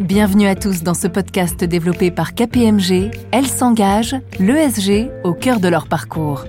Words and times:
Bienvenue 0.00 0.46
à 0.46 0.54
tous 0.54 0.82
dans 0.82 0.94
ce 0.94 1.06
podcast 1.06 1.62
développé 1.62 2.10
par 2.10 2.34
KPMG. 2.34 3.10
Elles 3.32 3.46
s'engagent, 3.46 4.16
l'ESG, 4.38 5.10
au 5.24 5.34
cœur 5.34 5.60
de 5.60 5.68
leur 5.68 5.88
parcours. 5.88 6.46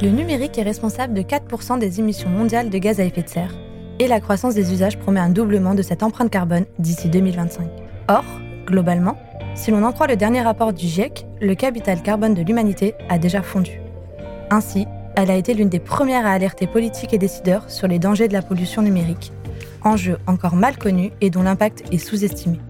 Le 0.00 0.08
numérique 0.08 0.56
est 0.56 0.62
responsable 0.62 1.12
de 1.12 1.20
4% 1.20 1.78
des 1.78 2.00
émissions 2.00 2.30
mondiales 2.30 2.70
de 2.70 2.78
gaz 2.78 3.00
à 3.00 3.04
effet 3.04 3.22
de 3.22 3.28
serre 3.28 3.54
et 3.98 4.08
la 4.08 4.20
croissance 4.20 4.54
des 4.54 4.72
usages 4.72 4.98
promet 4.98 5.20
un 5.20 5.28
doublement 5.28 5.74
de 5.74 5.82
cette 5.82 6.02
empreinte 6.02 6.30
carbone 6.30 6.64
d'ici 6.78 7.10
2025. 7.10 7.68
Or, 8.08 8.24
globalement, 8.64 9.18
si 9.54 9.70
l'on 9.70 9.84
en 9.84 9.92
croit 9.92 10.06
le 10.06 10.16
dernier 10.16 10.40
rapport 10.40 10.72
du 10.72 10.86
GIEC, 10.86 11.26
le 11.42 11.54
capital 11.54 12.00
carbone 12.00 12.32
de 12.32 12.40
l'humanité 12.40 12.94
a 13.10 13.18
déjà 13.18 13.42
fondu. 13.42 13.82
Ainsi, 14.48 14.86
elle 15.16 15.30
a 15.30 15.36
été 15.36 15.52
l'une 15.52 15.68
des 15.68 15.80
premières 15.80 16.24
à 16.24 16.30
alerter 16.30 16.66
politiques 16.66 17.12
et 17.12 17.18
décideurs 17.18 17.70
sur 17.70 17.88
les 17.88 17.98
dangers 17.98 18.28
de 18.28 18.32
la 18.32 18.40
pollution 18.40 18.80
numérique 18.80 19.32
enjeu 19.88 20.18
encore 20.26 20.54
mal 20.54 20.76
connu 20.76 21.10
et 21.20 21.30
dont 21.30 21.42
l'impact 21.42 21.82
est 21.92 21.98
sous-estimé. 21.98 22.60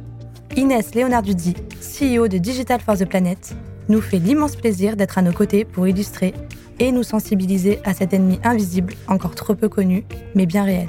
Inès 0.56 0.94
Leonarduzzi, 0.94 1.54
CEO 1.80 2.28
de 2.28 2.38
Digital 2.38 2.80
for 2.80 2.96
the 2.96 3.04
Planet, 3.04 3.54
nous 3.88 4.00
fait 4.00 4.18
l'immense 4.18 4.56
plaisir 4.56 4.96
d'être 4.96 5.18
à 5.18 5.22
nos 5.22 5.32
côtés 5.32 5.64
pour 5.64 5.86
illustrer 5.86 6.34
et 6.78 6.92
nous 6.92 7.02
sensibiliser 7.02 7.80
à 7.84 7.92
cet 7.92 8.12
ennemi 8.12 8.38
invisible, 8.44 8.94
encore 9.08 9.34
trop 9.34 9.54
peu 9.54 9.68
connu, 9.68 10.04
mais 10.34 10.46
bien 10.46 10.64
réel. 10.64 10.88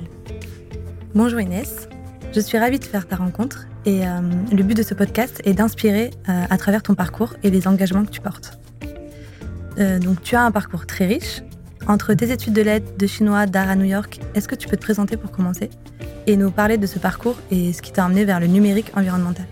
Bonjour 1.15 1.39
Inès, 1.39 1.89
je 2.33 2.39
suis 2.39 2.57
ravie 2.57 2.79
de 2.79 2.85
faire 2.85 3.07
ta 3.07 3.15
rencontre 3.15 3.67
et 3.85 4.05
euh, 4.05 4.19
le 4.51 4.63
but 4.63 4.77
de 4.77 4.83
ce 4.83 4.93
podcast 4.93 5.41
est 5.45 5.53
d'inspirer 5.53 6.11
euh, 6.29 6.45
à 6.49 6.57
travers 6.57 6.83
ton 6.83 6.93
parcours 6.93 7.33
et 7.43 7.49
les 7.49 7.67
engagements 7.67 8.05
que 8.05 8.11
tu 8.11 8.21
portes. 8.21 8.59
Euh, 9.79 9.97
donc 9.99 10.21
tu 10.21 10.35
as 10.35 10.43
un 10.43 10.51
parcours 10.51 10.85
très 10.85 11.05
riche. 11.05 11.41
Entre 11.89 12.13
tes 12.13 12.31
études 12.31 12.53
de 12.53 12.61
lettres, 12.61 12.95
de 12.99 13.07
chinois, 13.07 13.47
d'art 13.47 13.67
à 13.67 13.75
New 13.75 13.85
York, 13.85 14.19
est-ce 14.35 14.47
que 14.47 14.53
tu 14.53 14.67
peux 14.67 14.77
te 14.77 14.81
présenter 14.83 15.17
pour 15.17 15.31
commencer 15.31 15.71
et 16.27 16.37
nous 16.37 16.51
parler 16.51 16.77
de 16.77 16.85
ce 16.85 16.99
parcours 16.99 17.35
et 17.49 17.73
ce 17.73 17.81
qui 17.81 17.91
t'a 17.91 18.05
amené 18.05 18.25
vers 18.25 18.39
le 18.39 18.45
numérique 18.45 18.91
environnemental? 18.95 19.47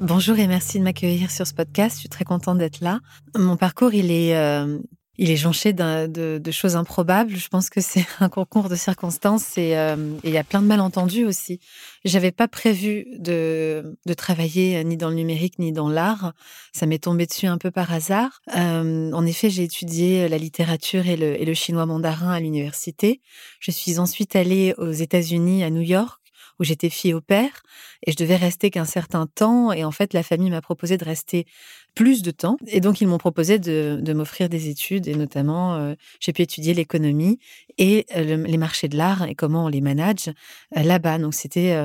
Bonjour 0.00 0.36
et 0.40 0.48
merci 0.48 0.80
de 0.80 0.82
m'accueillir 0.82 1.30
sur 1.30 1.46
ce 1.46 1.54
podcast. 1.54 1.94
Je 1.94 2.00
suis 2.00 2.08
très 2.08 2.24
contente 2.24 2.58
d'être 2.58 2.80
là. 2.80 2.98
Mon 3.38 3.56
parcours, 3.56 3.94
il 3.94 4.10
est, 4.10 4.36
euh, 4.36 4.80
il 5.18 5.30
est 5.30 5.36
jonché 5.36 5.72
de, 5.72 6.38
de, 6.38 6.50
choses 6.50 6.74
improbables. 6.74 7.36
Je 7.36 7.48
pense 7.48 7.68
que 7.68 7.80
c'est 7.80 8.06
un 8.20 8.28
concours 8.28 8.68
de 8.68 8.76
circonstances 8.76 9.54
euh, 9.58 10.18
et 10.24 10.28
il 10.28 10.32
y 10.32 10.38
a 10.38 10.44
plein 10.44 10.62
de 10.62 10.66
malentendus 10.66 11.24
aussi. 11.24 11.60
J'avais 12.04 12.32
pas 12.32 12.48
prévu 12.48 13.06
de, 13.18 13.96
de 14.06 14.14
travailler 14.14 14.82
ni 14.84 14.96
dans 14.96 15.10
le 15.10 15.14
numérique 15.14 15.58
ni 15.58 15.72
dans 15.72 15.88
l'art. 15.88 16.32
Ça 16.72 16.86
m'est 16.86 17.02
tombé 17.02 17.26
dessus 17.26 17.46
un 17.46 17.58
peu 17.58 17.70
par 17.70 17.92
hasard. 17.92 18.40
Euh, 18.56 19.12
en 19.12 19.26
effet, 19.26 19.50
j'ai 19.50 19.64
étudié 19.64 20.28
la 20.28 20.38
littérature 20.38 21.06
et 21.06 21.16
le, 21.16 21.40
et 21.40 21.44
le 21.44 21.54
chinois 21.54 21.86
mandarin 21.86 22.30
à 22.30 22.40
l'université. 22.40 23.20
Je 23.60 23.70
suis 23.70 23.98
ensuite 23.98 24.34
allée 24.34 24.74
aux 24.78 24.92
États-Unis, 24.92 25.62
à 25.62 25.70
New 25.70 25.82
York 25.82 26.22
où 26.58 26.64
j'étais 26.64 26.90
fille 26.90 27.14
au 27.14 27.20
père 27.20 27.62
et 28.06 28.12
je 28.12 28.16
devais 28.16 28.36
rester 28.36 28.70
qu'un 28.70 28.84
certain 28.84 29.26
temps. 29.26 29.72
Et 29.72 29.84
en 29.84 29.90
fait, 29.90 30.14
la 30.14 30.22
famille 30.22 30.50
m'a 30.50 30.60
proposé 30.60 30.96
de 30.96 31.04
rester 31.04 31.46
plus 31.94 32.22
de 32.22 32.30
temps. 32.30 32.56
Et 32.66 32.80
donc, 32.80 33.00
ils 33.00 33.06
m'ont 33.06 33.18
proposé 33.18 33.58
de, 33.58 34.12
m'offrir 34.12 34.48
des 34.48 34.68
études 34.68 35.08
et 35.08 35.14
notamment, 35.14 35.74
euh, 35.74 35.94
j'ai 36.20 36.32
pu 36.32 36.42
étudier 36.42 36.74
l'économie 36.74 37.38
et 37.78 38.06
euh, 38.16 38.36
les 38.36 38.56
marchés 38.56 38.88
de 38.88 38.96
l'art 38.96 39.24
et 39.24 39.34
comment 39.34 39.66
on 39.66 39.68
les 39.68 39.80
manage 39.80 40.28
euh, 40.76 40.82
là-bas. 40.82 41.18
Donc, 41.18 41.34
c'était 41.34 41.76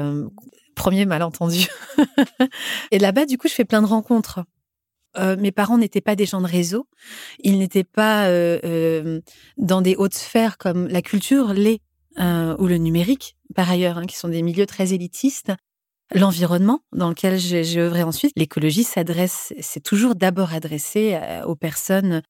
premier 0.75 1.05
malentendu. 1.05 1.67
et 2.91 2.99
là-bas, 2.99 3.25
du 3.25 3.37
coup, 3.37 3.47
je 3.47 3.53
fais 3.53 3.65
plein 3.65 3.81
de 3.81 3.87
rencontres. 3.87 4.43
mes 5.17 5.51
parents 5.51 5.77
n'étaient 5.77 6.01
pas 6.01 6.15
des 6.15 6.25
gens 6.25 6.41
de 6.41 6.47
réseau, 6.47 6.87
ils 7.39 7.57
n'étaient 7.57 7.83
pas 7.83 8.29
dans 9.57 9.81
des 9.81 9.95
hautes 9.95 10.13
sphères 10.13 10.57
comme 10.57 10.87
la 10.87 11.01
culture 11.01 11.53
l'est 11.53 11.81
ou 12.19 12.67
le 12.67 12.77
numérique 12.77 13.35
par 13.55 13.69
ailleurs, 13.69 13.97
hein, 13.97 14.05
qui 14.05 14.15
sont 14.15 14.29
des 14.29 14.43
milieux 14.43 14.67
très 14.67 14.93
élitistes. 14.93 15.51
L'environnement 16.13 16.79
dans 16.93 17.09
lequel 17.09 17.37
j'ai 17.37 17.79
œuvré 17.79 18.03
ensuite, 18.03 18.31
l'écologie 18.35 18.83
s'adresse, 18.83 19.53
c'est 19.59 19.83
toujours 19.83 20.15
d'abord 20.15 20.53
adressé 20.53 21.15
euh, 21.21 21.43
aux 21.45 21.55
personnes 21.55 22.21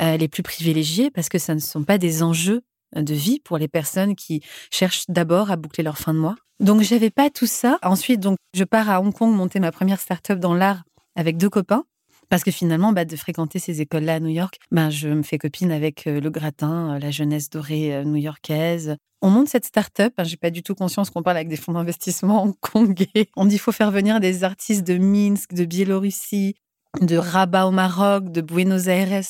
euh, 0.00 0.16
les 0.16 0.28
plus 0.28 0.42
privilégiées 0.42 1.10
parce 1.10 1.28
que 1.28 1.38
ça 1.38 1.54
ne 1.54 1.60
sont 1.60 1.84
pas 1.84 1.98
des 1.98 2.22
enjeux 2.22 2.62
de 2.94 3.14
vie 3.14 3.40
pour 3.40 3.56
les 3.56 3.68
personnes 3.68 4.14
qui 4.14 4.42
cherchent 4.70 5.04
d'abord 5.08 5.50
à 5.50 5.56
boucler 5.56 5.82
leur 5.82 5.96
fin 5.96 6.12
de 6.12 6.18
mois. 6.18 6.36
Donc 6.60 6.82
j'avais 6.82 7.10
pas 7.10 7.30
tout 7.30 7.46
ça. 7.46 7.78
Ensuite, 7.82 8.20
donc 8.20 8.36
je 8.54 8.64
pars 8.64 8.88
à 8.90 9.00
Hong 9.00 9.12
Kong 9.12 9.34
monter 9.34 9.60
ma 9.60 9.72
première 9.72 10.00
start-up 10.00 10.38
dans 10.38 10.54
l'art 10.54 10.84
avec 11.16 11.36
deux 11.36 11.50
copains. 11.50 11.84
Parce 12.32 12.44
que 12.44 12.50
finalement, 12.50 12.94
bah, 12.94 13.04
de 13.04 13.14
fréquenter 13.14 13.58
ces 13.58 13.82
écoles-là 13.82 14.14
à 14.14 14.20
New 14.20 14.30
York, 14.30 14.58
bah, 14.70 14.88
je 14.88 15.08
me 15.08 15.22
fais 15.22 15.36
copine 15.36 15.70
avec 15.70 16.06
euh, 16.06 16.18
le 16.18 16.30
gratin, 16.30 16.98
la 16.98 17.10
jeunesse 17.10 17.50
dorée 17.50 18.06
new-yorkaise, 18.06 18.96
on 19.20 19.28
monte 19.28 19.48
cette 19.48 19.66
start-up. 19.66 20.14
Hein, 20.16 20.24
j'ai 20.24 20.38
pas 20.38 20.48
du 20.48 20.62
tout 20.62 20.74
conscience 20.74 21.10
qu'on 21.10 21.22
parle 21.22 21.36
avec 21.36 21.48
des 21.48 21.58
fonds 21.58 21.74
d'investissement 21.74 22.42
hongkongais. 22.44 23.28
On 23.36 23.44
dit 23.44 23.50
qu'il 23.50 23.60
faut 23.60 23.70
faire 23.70 23.90
venir 23.90 24.18
des 24.18 24.44
artistes 24.44 24.82
de 24.82 24.96
Minsk, 24.96 25.52
de 25.52 25.66
Biélorussie, 25.66 26.54
de 27.02 27.18
Rabat 27.18 27.66
au 27.66 27.70
Maroc, 27.70 28.32
de 28.32 28.40
Buenos 28.40 28.86
Aires 28.86 29.20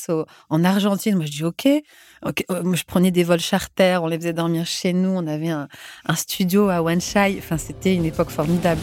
en 0.49 0.63
Argentine. 0.63 1.17
Moi, 1.17 1.25
je 1.25 1.33
dis 1.33 1.45
OK. 1.45 1.67
Euh, 1.67 2.33
je 2.73 2.85
prenais 2.85 3.11
des 3.11 3.25
vols 3.25 3.41
charter, 3.41 3.99
on 4.01 4.07
les 4.07 4.17
faisait 4.17 4.33
dormir 4.33 4.65
chez 4.65 4.93
nous. 4.93 5.11
On 5.11 5.27
avait 5.27 5.51
un, 5.51 5.67
un 6.07 6.15
studio 6.15 6.69
à 6.69 6.81
Wanshai. 6.81 7.35
Enfin, 7.39 7.59
c'était 7.59 7.97
une 7.97 8.05
époque 8.05 8.31
formidable. 8.31 8.81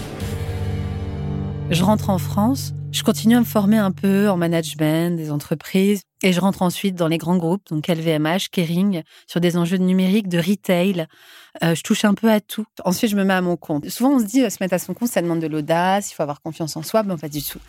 Je 1.70 1.82
rentre 1.86 2.10
en 2.10 2.18
France. 2.18 2.74
Je 2.92 3.04
continue 3.04 3.36
à 3.36 3.40
me 3.40 3.46
former 3.46 3.78
un 3.78 3.92
peu 3.92 4.30
en 4.30 4.38
management 4.38 5.16
des 5.16 5.32
entreprises 5.32 6.02
et 6.24 6.34
je 6.34 6.40
rentre 6.40 6.64
ensuite 6.64 6.96
dans 6.96 7.08
les 7.08 7.18
grands 7.20 7.38
groupes, 7.38 7.62
donc 7.70 7.88
LVMH, 7.88 8.50
Kering, 8.52 9.04
sur 9.28 9.40
des 9.40 9.58
enjeux 9.58 9.78
de 9.78 9.84
numérique, 9.84 10.28
de 10.28 10.40
retail. 10.40 11.06
Euh, 11.64 11.76
je 11.76 11.82
touche 11.82 12.04
un 12.04 12.14
peu 12.14 12.30
à 12.30 12.42
tout. 12.42 12.66
Ensuite, 12.84 13.12
je 13.12 13.16
me 13.16 13.24
mets 13.24 13.34
à 13.34 13.42
mon 13.42 13.58
compte. 13.58 13.88
Souvent, 13.90 14.16
on 14.16 14.20
se 14.20 14.26
dit, 14.26 14.44
euh, 14.44 14.50
se 14.50 14.58
mettre 14.60 14.74
à 14.74 14.80
son 14.80 14.94
compte, 14.94 15.08
ça 15.08 15.22
demande 15.22 15.40
de 15.40 15.48
l'audace, 15.48 16.12
il 16.12 16.16
faut 16.16 16.24
avoir 16.24 16.42
confiance 16.42 16.76
en 16.76 16.84
soi. 16.84 17.04
Mais 17.04 17.16
pas 17.16 17.30
du 17.30 17.42
tout. 17.42 17.60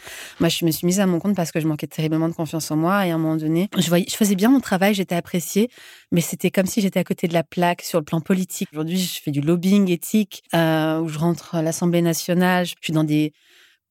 Moi, 0.41 0.49
je 0.49 0.65
me 0.65 0.71
suis 0.71 0.87
mise 0.87 1.01
à 1.01 1.07
mon 1.07 1.21
compte 1.21 1.37
parce 1.37 1.53
que 1.53 1.61
je 1.61 1.69
manquais 1.69 1.87
terriblement 1.87 2.29
de 2.29 2.35
confiance 2.35 2.71
en 2.71 2.77
moi. 2.77 3.07
Et 3.07 3.11
à 3.11 3.15
un 3.15 3.19
moment 3.19 3.37
donné, 3.37 3.69
je, 3.79 3.89
voyais, 3.89 4.07
je 4.09 4.17
faisais 4.17 4.35
bien 4.35 4.49
mon 4.49 4.61
travail, 4.61 4.95
j'étais 4.95 5.15
appréciée, 5.15 5.71
mais 6.13 6.23
c'était 6.23 6.51
comme 6.51 6.67
si 6.67 6.81
j'étais 6.81 6.99
à 6.99 7.05
côté 7.05 7.29
de 7.29 7.35
la 7.35 7.45
plaque 7.45 7.83
sur 7.83 7.99
le 7.99 8.05
plan 8.05 8.21
politique. 8.21 8.69
Aujourd'hui, 8.73 8.99
je 8.99 9.21
fais 9.21 9.31
du 9.31 9.43
lobbying 9.43 9.91
éthique, 9.91 10.43
euh, 10.55 10.99
où 11.01 11.09
je 11.09 11.19
rentre 11.19 11.55
à 11.55 11.63
l'Assemblée 11.63 12.03
nationale, 12.03 12.67
je 12.67 12.75
suis 12.81 12.93
dans 12.93 13.05
des 13.05 13.33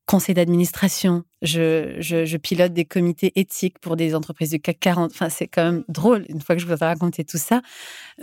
conseil 0.10 0.34
d'administration, 0.34 1.24
je, 1.44 2.38
pilote 2.38 2.74
des 2.74 2.86
comités 2.86 3.32
éthiques 3.36 3.78
pour 3.78 3.96
des 3.96 4.16
entreprises 4.16 4.50
du 4.50 4.60
CAC 4.60 4.80
40. 4.80 5.12
Enfin, 5.14 5.30
c'est 5.30 5.48
quand 5.48 5.64
même 5.64 5.84
drôle 5.88 6.26
une 6.30 6.42
fois 6.42 6.56
que 6.56 6.62
je 6.62 6.66
vous 6.66 6.74
ai 6.74 6.84
raconté 6.84 7.24
tout 7.24 7.38
ça. 7.38 7.62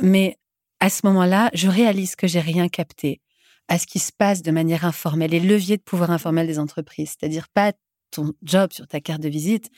Mais 0.03 0.37
à 0.81 0.91
ce 0.91 1.07
moment-là, 1.07 1.49
je 1.55 1.69
réalise 1.69 2.17
que 2.17 2.27
j'ai 2.27 2.41
rien 2.41 2.69
capté 2.69 3.21
à 3.69 3.79
ce 3.79 3.87
qui 3.87 4.01
se 4.01 4.11
passe 4.11 4.43
de 4.43 4.51
manière 4.51 4.85
informelle, 4.85 5.31
les 5.31 5.39
leviers 5.39 5.77
de 5.77 5.83
pouvoir 5.83 6.11
informel 6.11 6.49
des 6.49 6.59
entreprises, 6.59 7.15
c'est-à-dire 7.19 7.47
pas 7.49 7.73
ton 8.11 8.33
job 8.43 8.73
sur 8.73 8.89
ta 8.89 9.01
carte 9.01 9.21
de 9.21 9.29
visite, 9.29 9.71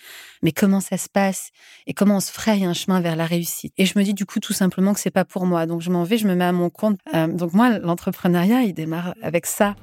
mais 0.42 0.52
comment 0.52 0.80
ça 0.80 0.96
se 0.96 1.08
passe 1.10 1.50
et 1.86 1.92
comment 1.92 2.16
on 2.16 2.20
se 2.20 2.32
fraye 2.32 2.64
un 2.64 2.74
chemin 2.74 3.00
vers 3.00 3.16
la 3.16 3.26
réussite. 3.26 3.74
Et 3.76 3.84
je 3.84 3.98
me 3.98 4.04
dis 4.04 4.14
du 4.14 4.24
coup 4.24 4.40
tout 4.40 4.52
simplement 4.54 4.94
que 4.94 5.00
c'est 5.00 5.10
pas 5.10 5.24
pour 5.26 5.44
moi, 5.44 5.66
donc 5.66 5.82
je 5.82 5.90
m'en 5.90 6.04
vais, 6.04 6.16
je 6.16 6.26
me 6.26 6.34
mets 6.34 6.44
à 6.44 6.52
mon 6.52 6.70
compte. 6.70 7.00
Euh, 7.14 7.26
donc 7.26 7.52
moi, 7.52 7.78
l'entrepreneuriat, 7.78 8.62
il 8.62 8.72
démarre 8.72 9.14
avec 9.22 9.44
ça. 9.44 9.74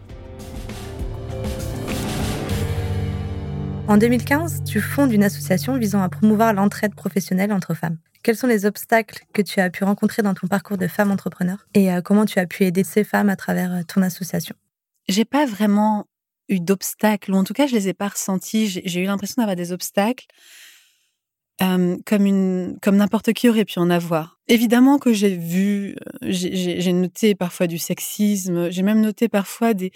En 3.88 3.97
2015, 3.97 4.63
tu 4.63 4.81
fondes 4.81 5.13
une 5.13 5.24
association 5.24 5.77
visant 5.77 6.01
à 6.01 6.09
promouvoir 6.09 6.54
l'entraide 6.54 6.95
professionnelle 6.95 7.54
entre 7.54 7.75
femmes. 7.75 8.00
Quels 8.24 8.36
sont 8.36 8.48
les 8.48 8.65
obstacles 8.65 9.24
que 9.31 9.44
tu 9.44 9.59
as 9.59 9.69
pu 9.69 9.83
rencontrer 9.83 10.24
dans 10.24 10.33
ton 10.33 10.48
parcours 10.48 10.80
de 10.80 10.88
femme 10.88 11.12
entrepreneur 11.12 11.68
et 11.75 11.94
euh, 11.94 12.01
comment 12.01 12.25
tu 12.25 12.39
as 12.39 12.48
pu 12.48 12.63
aider 12.63 12.83
ces 12.83 13.04
femmes 13.04 13.30
à 13.30 13.36
travers 13.36 13.71
euh, 13.71 13.81
ton 13.88 14.01
association? 14.01 14.56
J'ai 15.07 15.24
pas 15.24 15.45
vraiment 15.45 16.07
eu 16.50 16.59
d'obstacles, 16.59 17.31
ou 17.31 17.36
en 17.36 17.44
tout 17.44 17.54
cas, 17.54 17.68
je 17.68 17.75
les 17.75 17.88
ai 17.88 17.94
pas 17.94 18.07
ressentis. 18.07 18.68
J'ai 18.68 19.04
eu 19.04 19.06
l'impression 19.06 19.36
d'avoir 19.44 19.56
des 19.56 19.71
obstacles 19.71 20.25
euh, 21.62 21.95
comme 22.07 22.80
comme 22.81 22.95
n'importe 22.95 23.33
qui 23.33 23.50
aurait 23.50 23.65
pu 23.65 23.77
en 23.77 23.92
avoir. 23.92 24.39
Évidemment 24.48 24.98
que 24.98 25.13
j'ai 25.13 25.38
vu, 25.38 25.95
j'ai 26.21 26.92
noté 26.92 27.36
parfois 27.36 27.68
du 27.68 27.77
sexisme, 27.77 28.71
j'ai 28.71 28.81
même 28.81 29.01
noté 29.01 29.30
parfois 29.30 29.75
des 29.75 29.92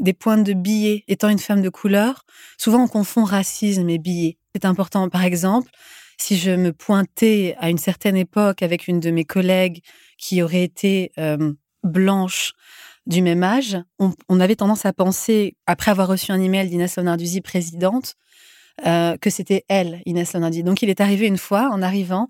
des 0.00 0.12
points 0.12 0.38
de 0.38 0.52
billets. 0.52 1.04
Étant 1.08 1.28
une 1.28 1.38
femme 1.38 1.62
de 1.62 1.68
couleur, 1.68 2.24
souvent 2.58 2.84
on 2.84 2.88
confond 2.88 3.24
racisme 3.24 3.88
et 3.88 3.98
billets. 3.98 4.38
C'est 4.54 4.64
important. 4.64 5.08
Par 5.08 5.24
exemple, 5.24 5.70
si 6.18 6.36
je 6.36 6.50
me 6.50 6.72
pointais 6.72 7.56
à 7.58 7.70
une 7.70 7.78
certaine 7.78 8.16
époque 8.16 8.62
avec 8.62 8.88
une 8.88 9.00
de 9.00 9.10
mes 9.10 9.24
collègues 9.24 9.82
qui 10.18 10.42
aurait 10.42 10.62
été 10.62 11.12
euh, 11.18 11.52
blanche 11.82 12.52
du 13.06 13.22
même 13.22 13.42
âge, 13.42 13.76
on, 13.98 14.40
avait 14.40 14.54
tendance 14.54 14.86
à 14.86 14.92
penser, 14.92 15.56
après 15.66 15.90
avoir 15.90 16.06
reçu 16.06 16.30
un 16.30 16.40
email 16.40 16.68
d'Inès 16.68 16.92
Sonarduzi, 16.92 17.40
présidente, 17.40 18.14
euh, 18.84 19.16
que 19.16 19.30
c'était 19.30 19.64
elle, 19.68 20.02
Inès 20.06 20.32
Leonardi. 20.34 20.64
Donc 20.64 20.82
il 20.82 20.90
est 20.90 21.00
arrivé 21.00 21.26
une 21.26 21.38
fois, 21.38 21.70
en 21.70 21.82
arrivant, 21.82 22.26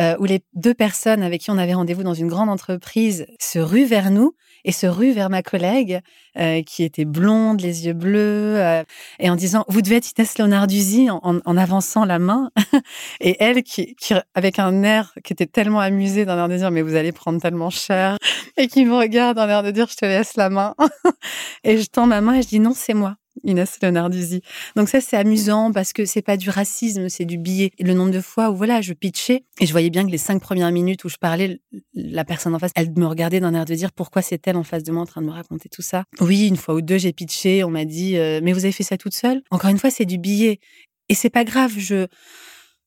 euh, 0.00 0.16
où 0.18 0.24
les 0.24 0.42
deux 0.54 0.74
personnes 0.74 1.22
avec 1.22 1.42
qui 1.42 1.50
on 1.50 1.58
avait 1.58 1.74
rendez-vous 1.74 2.02
dans 2.02 2.14
une 2.14 2.26
grande 2.26 2.48
entreprise 2.48 3.26
se 3.38 3.60
ruent 3.60 3.84
vers 3.84 4.10
nous 4.10 4.34
et 4.64 4.72
se 4.72 4.86
ruent 4.86 5.12
vers 5.12 5.30
ma 5.30 5.42
collègue 5.42 6.00
euh, 6.38 6.62
qui 6.62 6.82
était 6.82 7.04
blonde, 7.04 7.60
les 7.60 7.86
yeux 7.86 7.92
bleus, 7.92 8.84
et 9.20 9.30
en 9.30 9.36
disant 9.36 9.64
vous 9.68 9.80
devez 9.80 9.96
être 9.96 10.10
Inès 10.16 10.38
Leonardi 10.38 11.08
en, 11.10 11.20
en, 11.22 11.56
avançant 11.56 12.04
la 12.04 12.18
main. 12.18 12.50
et 13.20 13.36
elle 13.38 13.62
qui, 13.62 13.94
qui, 13.94 14.14
avec 14.34 14.58
un 14.58 14.82
air 14.82 15.14
qui 15.22 15.32
était 15.32 15.46
tellement 15.46 15.80
amusé 15.80 16.24
d'un 16.24 16.36
air 16.36 16.48
de 16.48 16.56
dire 16.56 16.70
mais 16.72 16.82
vous 16.82 16.96
allez 16.96 17.12
prendre 17.12 17.40
tellement 17.40 17.70
cher 17.70 18.18
et 18.56 18.66
qui 18.66 18.84
me 18.84 18.94
regarde 18.96 19.36
d'un 19.36 19.48
air 19.48 19.62
de 19.62 19.70
dire 19.70 19.86
je 19.88 19.96
te 19.96 20.04
laisse 20.04 20.36
la 20.36 20.50
main. 20.50 20.74
et 21.64 21.78
je 21.78 21.86
tends 21.86 22.06
ma 22.06 22.20
main 22.20 22.34
et 22.34 22.42
je 22.42 22.48
dis 22.48 22.60
non 22.60 22.72
c'est 22.74 22.94
moi. 22.94 23.16
Inès 23.44 23.78
Leonarduzzi. 23.82 24.42
Donc 24.76 24.88
ça, 24.88 25.00
c'est 25.00 25.16
amusant 25.16 25.72
parce 25.72 25.92
que 25.92 26.04
c'est 26.04 26.22
pas 26.22 26.36
du 26.36 26.50
racisme, 26.50 27.08
c'est 27.08 27.24
du 27.24 27.38
billet. 27.38 27.70
Et 27.78 27.84
le 27.84 27.94
nombre 27.94 28.10
de 28.10 28.20
fois 28.20 28.50
où 28.50 28.56
voilà, 28.56 28.80
je 28.80 28.92
pitchais 28.92 29.44
et 29.60 29.66
je 29.66 29.72
voyais 29.72 29.90
bien 29.90 30.04
que 30.04 30.10
les 30.10 30.18
cinq 30.18 30.40
premières 30.40 30.70
minutes 30.72 31.04
où 31.04 31.08
je 31.08 31.16
parlais, 31.16 31.60
la 31.94 32.24
personne 32.24 32.54
en 32.54 32.58
face, 32.58 32.72
elle 32.74 32.92
me 32.96 33.06
regardait 33.06 33.40
d'un 33.40 33.54
air 33.54 33.64
de 33.64 33.74
dire 33.74 33.92
pourquoi 33.92 34.22
c'est 34.22 34.46
elle 34.46 34.56
en 34.56 34.64
face 34.64 34.82
de 34.82 34.92
moi 34.92 35.02
en 35.02 35.06
train 35.06 35.20
de 35.20 35.26
me 35.26 35.32
raconter 35.32 35.68
tout 35.68 35.82
ça. 35.82 36.04
Oui, 36.20 36.48
une 36.48 36.56
fois 36.56 36.74
ou 36.74 36.80
deux, 36.80 36.98
j'ai 36.98 37.12
pitché, 37.12 37.64
on 37.64 37.70
m'a 37.70 37.84
dit 37.84 38.16
euh, 38.16 38.40
mais 38.42 38.52
vous 38.52 38.64
avez 38.64 38.72
fait 38.72 38.82
ça 38.82 38.96
toute 38.96 39.14
seule? 39.14 39.42
Encore 39.50 39.70
une 39.70 39.78
fois, 39.78 39.90
c'est 39.90 40.04
du 40.06 40.18
billet 40.18 40.60
et 41.08 41.14
c'est 41.14 41.30
pas 41.30 41.44
grave. 41.44 41.72
Je 41.76 42.06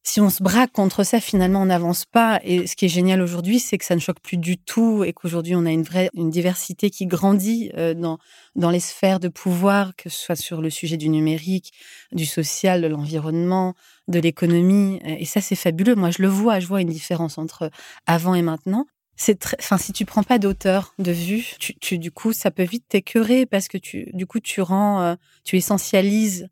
si 0.08 0.22
on 0.22 0.30
se 0.30 0.44
braque 0.44 0.72
contre 0.72 1.04
ça, 1.04 1.20
finalement, 1.20 1.64
on 1.64 1.66
n'avance 1.66 2.06
pas. 2.06 2.40
Et 2.44 2.68
ce 2.68 2.76
qui 2.76 2.86
est 2.86 2.90
génial 2.90 3.22
aujourd'hui, 3.22 3.60
c'est 3.60 3.80
que 3.80 3.86
ça 3.86 3.96
ne 3.96 4.00
choque 4.00 4.20
plus 4.20 4.38
du 4.38 4.60
tout 4.60 5.04
et 5.04 5.14
qu'aujourd'hui, 5.14 5.56
on 5.56 5.66
a 5.66 5.72
une 5.72 5.82
vraie 5.82 6.12
une 6.14 6.30
diversité 6.30 6.92
qui 6.92 7.08
grandit 7.08 7.72
euh, 7.76 7.96
dans 7.96 8.20
dans 8.56 8.70
les 8.70 8.80
sphères 8.80 9.20
de 9.20 9.30
pouvoir, 9.30 9.96
que 9.96 10.10
ce 10.10 10.18
soit 10.18 10.36
sur 10.36 10.62
le 10.62 10.70
sujet 10.70 10.98
du 10.98 11.10
numérique, 11.10 11.74
du 12.12 12.28
social, 12.28 12.84
de 12.84 12.88
l'environnement, 12.88 13.74
de 14.08 14.20
l'économie. 14.20 15.00
Et 15.04 15.26
ça, 15.26 15.42
c'est 15.42 15.56
fabuleux. 15.56 15.96
Moi, 15.96 16.12
je 16.12 16.22
le 16.22 16.28
vois. 16.28 16.60
Je 16.60 16.68
vois 16.68 16.82
une 16.82 16.90
différence 16.90 17.40
entre 17.40 17.72
avant 18.06 18.36
et 18.36 18.44
maintenant. 18.44 18.86
C'est 19.18 19.40
très, 19.40 19.58
enfin, 19.60 19.78
si 19.80 19.92
tu 19.92 20.06
prends 20.06 20.24
pas 20.24 20.38
d'auteur 20.38 20.94
de 21.00 21.12
vue, 21.12 21.56
tu, 21.58 21.74
tu, 21.80 21.98
du 21.98 22.12
coup, 22.12 22.32
ça 22.32 22.52
peut 22.52 22.64
vite 22.64 22.86
t'écœurer 22.88 23.48
parce 23.48 23.68
que 23.68 23.80
tu, 23.80 24.12
du 24.14 24.28
coup, 24.28 24.40
tu 24.40 24.62
rends, 24.62 25.02
euh, 25.02 25.16
tu 25.46 25.58
essentialises 25.58 26.48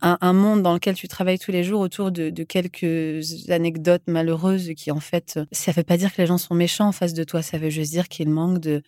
un, 0.00 0.32
monde 0.32 0.62
dans 0.62 0.74
lequel 0.74 0.94
tu 0.94 1.08
travailles 1.08 1.38
tous 1.38 1.50
les 1.50 1.64
jours 1.64 1.80
autour 1.80 2.12
de, 2.12 2.30
quelques 2.44 3.50
anecdotes 3.50 4.02
malheureuses 4.06 4.72
qui, 4.76 4.90
en 4.90 5.00
fait, 5.00 5.40
ça 5.52 5.72
ne 5.72 5.76
veut 5.76 5.82
pas 5.82 5.96
dire 5.96 6.14
que 6.14 6.20
les 6.20 6.26
gens 6.26 6.38
sont 6.38 6.54
méchants 6.54 6.88
en 6.88 6.92
face 6.92 7.14
de 7.14 7.24
toi. 7.24 7.42
Ça 7.42 7.58
veut 7.58 7.70
juste 7.70 7.90
dire 7.90 8.08
qu'il 8.08 8.28
manque 8.28 8.58
de, 8.58 8.82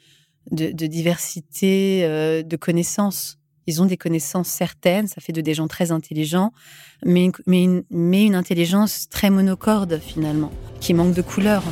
de, 0.50 0.86
diversité, 0.86 2.04
euh, 2.04 2.42
de 2.42 2.56
connaissances. 2.56 3.38
Ils 3.66 3.82
ont 3.82 3.86
des 3.86 3.96
connaissances 3.96 4.48
certaines, 4.48 5.06
ça 5.06 5.20
fait 5.20 5.32
de 5.32 5.40
des 5.40 5.54
gens 5.54 5.68
très 5.68 5.92
intelligents, 5.92 6.52
mais, 7.04 7.30
mais, 7.46 7.62
une, 7.62 7.84
mais 7.90 8.24
une 8.24 8.34
intelligence 8.34 9.08
très 9.08 9.30
monocorde 9.30 10.00
finalement, 10.00 10.50
qui 10.80 10.94
manque 10.94 11.14
de 11.14 11.22
couleurs. 11.22 11.62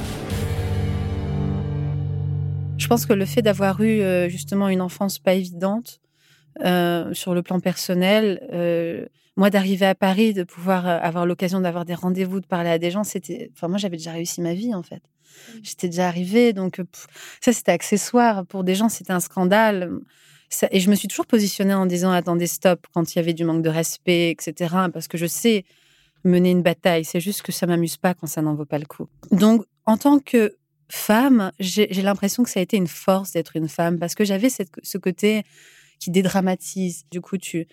Je 2.76 2.86
pense 2.86 3.06
que 3.06 3.12
le 3.12 3.24
fait 3.24 3.42
d'avoir 3.42 3.80
eu 3.80 4.00
euh, 4.00 4.28
justement 4.28 4.68
une 4.68 4.80
enfance 4.80 5.18
pas 5.18 5.34
évidente, 5.34 6.00
euh, 6.64 7.14
sur 7.14 7.34
le 7.34 7.42
plan 7.42 7.60
personnel, 7.60 8.40
moi, 9.38 9.50
d'arriver 9.50 9.86
à 9.86 9.94
Paris, 9.94 10.34
de 10.34 10.42
pouvoir 10.42 10.88
euh, 10.88 10.98
avoir 11.00 11.24
l'occasion 11.24 11.60
d'avoir 11.60 11.84
des 11.84 11.94
rendez-vous, 11.94 12.40
de 12.40 12.46
parler 12.46 12.70
à 12.70 12.78
des 12.78 12.90
gens, 12.90 13.04
c'était. 13.04 13.50
Enfin, 13.54 13.68
moi, 13.68 13.78
j'avais 13.78 13.96
déjà 13.96 14.10
réussi 14.10 14.40
ma 14.40 14.52
vie, 14.52 14.74
en 14.74 14.82
fait. 14.82 14.96
Mmh. 14.96 15.58
J'étais 15.62 15.88
déjà 15.88 16.08
arrivée, 16.08 16.52
donc 16.52 16.80
euh, 16.80 16.84
ça, 17.40 17.52
c'était 17.52 17.70
accessoire. 17.70 18.44
Pour 18.46 18.64
des 18.64 18.74
gens, 18.74 18.88
c'était 18.88 19.12
un 19.12 19.20
scandale. 19.20 19.90
et 20.72 20.80
je 20.80 20.90
me 20.90 20.96
suis 20.96 21.06
toujours 21.06 21.26
positionnée 21.26 21.72
en 21.72 21.86
disant 21.86 22.10
attendez, 22.10 22.48
stop, 22.48 22.88
quand 22.92 23.14
il 23.14 23.18
y 23.18 23.20
avait 23.20 23.32
du 23.32 23.44
manque 23.44 23.62
de 23.62 23.68
respect, 23.68 24.30
etc. 24.30 24.74
Parce 24.92 25.06
que 25.06 25.16
je 25.16 25.26
sais 25.26 25.64
mener 26.24 26.50
une 26.50 26.62
bataille. 26.62 27.04
C'est 27.04 27.20
juste 27.20 27.42
que 27.42 27.52
ça 27.52 27.68
m'amuse 27.68 27.96
pas 27.96 28.14
quand 28.14 28.26
ça 28.26 28.42
n'en 28.42 28.56
vaut 28.56 28.64
pas 28.64 28.78
le 28.78 28.86
coup. 28.86 29.06
Donc, 29.30 29.64
en 29.86 29.96
tant 29.96 30.18
que 30.18 30.56
femme, 30.88 31.52
j'ai 31.60 31.86
l'impression 32.02 32.42
que 32.42 32.50
ça 32.50 32.58
a 32.58 32.62
été 32.64 32.76
une 32.76 32.88
force 32.88 33.32
d'être 33.32 33.54
une 33.54 33.68
femme 33.68 34.00
parce 34.00 34.16
que 34.16 34.24
j'avais 34.24 34.48
ce 34.50 34.98
côté 34.98 35.44
qui 36.00 36.10
dédramatise. 36.10 37.04
Du 37.12 37.20
coup, 37.20 37.38
tu, 37.38 37.68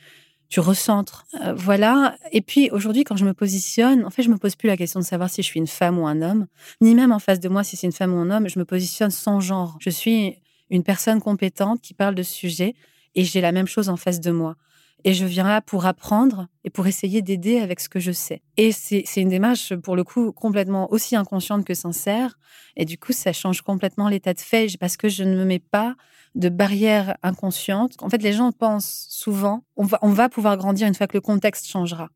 tu 0.55 0.61
recentres. 0.61 1.25
Euh, 1.43 1.53
voilà. 1.53 2.15
Et 2.31 2.39
puis 2.39 2.69
aujourd'hui, 2.71 3.03
quand 3.03 3.17
je 3.17 3.25
me 3.25 3.33
positionne, 3.33 4.05
en 4.05 4.09
fait, 4.09 4.23
je 4.23 4.29
me 4.29 4.37
pose 4.37 4.55
plus 4.55 4.67
la 4.67 4.77
question 4.77 5.01
de 5.01 5.05
savoir 5.05 5.29
si 5.29 5.41
je 5.41 5.47
suis 5.47 5.59
une 5.59 5.67
femme 5.67 5.99
ou 5.99 6.07
un 6.07 6.21
homme, 6.21 6.47
ni 6.79 6.95
même 6.95 7.11
en 7.11 7.19
face 7.19 7.41
de 7.41 7.49
moi 7.49 7.65
si 7.65 7.75
c'est 7.75 7.87
une 7.87 7.91
femme 7.91 8.13
ou 8.13 8.19
un 8.19 8.31
homme. 8.31 8.47
Je 8.47 8.57
me 8.57 8.63
positionne 8.63 9.11
sans 9.11 9.41
genre. 9.41 9.75
Je 9.81 9.89
suis 9.89 10.37
une 10.69 10.83
personne 10.83 11.19
compétente 11.19 11.81
qui 11.81 11.93
parle 11.93 12.15
de 12.15 12.23
ce 12.23 12.31
sujet 12.33 12.73
et 13.15 13.25
j'ai 13.25 13.41
la 13.41 13.51
même 13.51 13.67
chose 13.67 13.89
en 13.89 13.97
face 13.97 14.21
de 14.21 14.31
moi. 14.31 14.55
Et 15.03 15.13
je 15.13 15.25
viens 15.25 15.47
là 15.47 15.61
pour 15.61 15.85
apprendre 15.85 16.47
et 16.63 16.71
pour 16.71 16.87
essayer 16.87 17.21
d'aider 17.21 17.59
avec 17.59 17.79
ce 17.79 17.89
que 17.89 17.99
je 17.99 18.11
sais. 18.11 18.41
Et 18.57 18.71
c'est 18.71 19.03
une 19.17 19.29
démarche, 19.29 19.75
pour 19.75 19.95
le 19.95 20.03
coup, 20.03 20.31
complètement 20.31 20.91
aussi 20.91 21.15
inconsciente 21.15 21.63
que 21.63 21.75
sincère. 21.75 22.39
Et 22.75 22.85
du 22.85 22.97
coup, 22.97 23.13
ça 23.13 23.31
change 23.31 23.61
complètement 23.61 24.09
l'état 24.09 24.33
de 24.33 24.39
fait 24.39 24.75
parce 24.79 24.97
que 24.97 25.07
je 25.07 25.23
ne 25.23 25.35
me 25.35 25.45
mets 25.45 25.59
pas 25.59 25.95
de 26.33 26.49
barrières 26.49 27.17
inconscientes. 27.23 27.95
En 28.01 28.09
fait, 28.09 28.21
les 28.21 28.33
gens 28.33 28.51
pensent 28.51 29.05
souvent, 29.09 29.63
on 29.75 29.85
va, 29.85 29.99
on 30.01 30.09
va 30.09 30.27
pouvoir 30.27 30.57
grandir 30.57 30.87
une 30.87 30.95
fois 30.95 31.07
que 31.07 31.17
le 31.17 31.21
contexte 31.21 31.67
changera. 31.67 32.09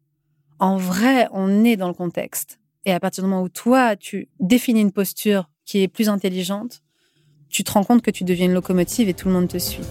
En 0.59 0.77
vrai, 0.77 1.27
on 1.31 1.63
est 1.63 1.77
dans 1.77 1.87
le 1.87 1.93
contexte. 1.93 2.59
Et 2.85 2.91
à 2.91 2.99
partir 2.99 3.23
du 3.23 3.29
moment 3.29 3.43
où 3.43 3.49
toi, 3.49 3.95
tu 3.95 4.29
définis 4.39 4.81
une 4.81 4.91
posture 4.91 5.49
qui 5.65 5.81
est 5.81 5.87
plus 5.87 6.09
intelligente, 6.09 6.81
tu 7.49 7.63
te 7.63 7.71
rends 7.71 7.83
compte 7.83 8.01
que 8.01 8.11
tu 8.11 8.23
deviens 8.23 8.45
une 8.45 8.53
locomotive 8.53 9.09
et 9.09 9.13
tout 9.13 9.27
le 9.27 9.33
monde 9.33 9.47
te 9.47 9.57
suit. 9.57 9.83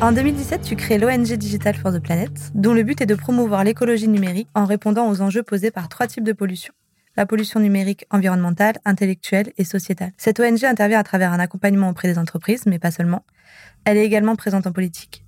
En 0.00 0.12
2017, 0.12 0.62
tu 0.62 0.76
crées 0.76 0.96
l'ONG 0.96 1.34
Digital 1.34 1.74
for 1.74 1.92
the 1.92 1.98
Planet, 1.98 2.30
dont 2.54 2.72
le 2.72 2.82
but 2.82 3.02
est 3.02 3.06
de 3.06 3.14
promouvoir 3.14 3.64
l'écologie 3.64 4.08
numérique 4.08 4.48
en 4.54 4.64
répondant 4.64 5.10
aux 5.10 5.20
enjeux 5.20 5.42
posés 5.42 5.70
par 5.70 5.90
trois 5.90 6.06
types 6.06 6.24
de 6.24 6.32
pollution 6.32 6.72
la 7.16 7.26
pollution 7.26 7.60
numérique 7.60 8.06
environnementale, 8.10 8.78
intellectuelle 8.84 9.52
et 9.58 9.64
sociétale. 9.64 10.12
Cette 10.16 10.40
ONG 10.40 10.64
intervient 10.64 11.00
à 11.00 11.02
travers 11.02 11.32
un 11.32 11.40
accompagnement 11.40 11.90
auprès 11.90 12.08
des 12.08 12.18
entreprises, 12.18 12.64
mais 12.66 12.78
pas 12.78 12.92
seulement. 12.92 13.24
Elle 13.84 13.96
est 13.96 14.06
également 14.06 14.36
présente 14.36 14.66
en 14.66 14.72
politique. 14.72 15.24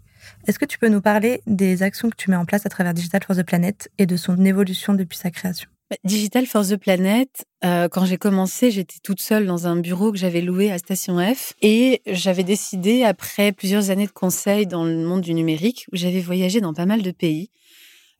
Est-ce 0.46 0.58
que 0.58 0.64
tu 0.64 0.78
peux 0.78 0.88
nous 0.88 1.02
parler 1.02 1.42
des 1.46 1.82
actions 1.82 2.08
que 2.08 2.16
tu 2.16 2.30
mets 2.30 2.36
en 2.36 2.44
place 2.44 2.64
à 2.64 2.68
travers 2.68 2.94
Digital 2.94 3.22
for 3.24 3.36
the 3.36 3.42
Planet 3.42 3.90
et 3.98 4.06
de 4.06 4.16
son 4.16 4.42
évolution 4.44 4.94
depuis 4.94 5.18
sa 5.18 5.30
création? 5.30 5.68
Digital 6.04 6.46
for 6.46 6.66
the 6.66 6.76
Planet, 6.76 7.44
euh, 7.64 7.88
quand 7.88 8.04
j'ai 8.04 8.16
commencé, 8.16 8.70
j'étais 8.70 8.98
toute 9.02 9.20
seule 9.20 9.46
dans 9.46 9.66
un 9.66 9.76
bureau 9.76 10.12
que 10.12 10.18
j'avais 10.18 10.40
loué 10.40 10.70
à 10.70 10.78
Station 10.78 11.18
F 11.18 11.54
et 11.62 12.02
j'avais 12.06 12.44
décidé, 12.44 13.04
après 13.04 13.52
plusieurs 13.52 13.90
années 13.90 14.06
de 14.06 14.12
conseils 14.12 14.66
dans 14.66 14.84
le 14.84 14.96
monde 14.96 15.20
du 15.20 15.34
numérique, 15.34 15.86
où 15.92 15.96
j'avais 15.96 16.20
voyagé 16.20 16.60
dans 16.60 16.74
pas 16.74 16.86
mal 16.86 17.02
de 17.02 17.10
pays, 17.10 17.50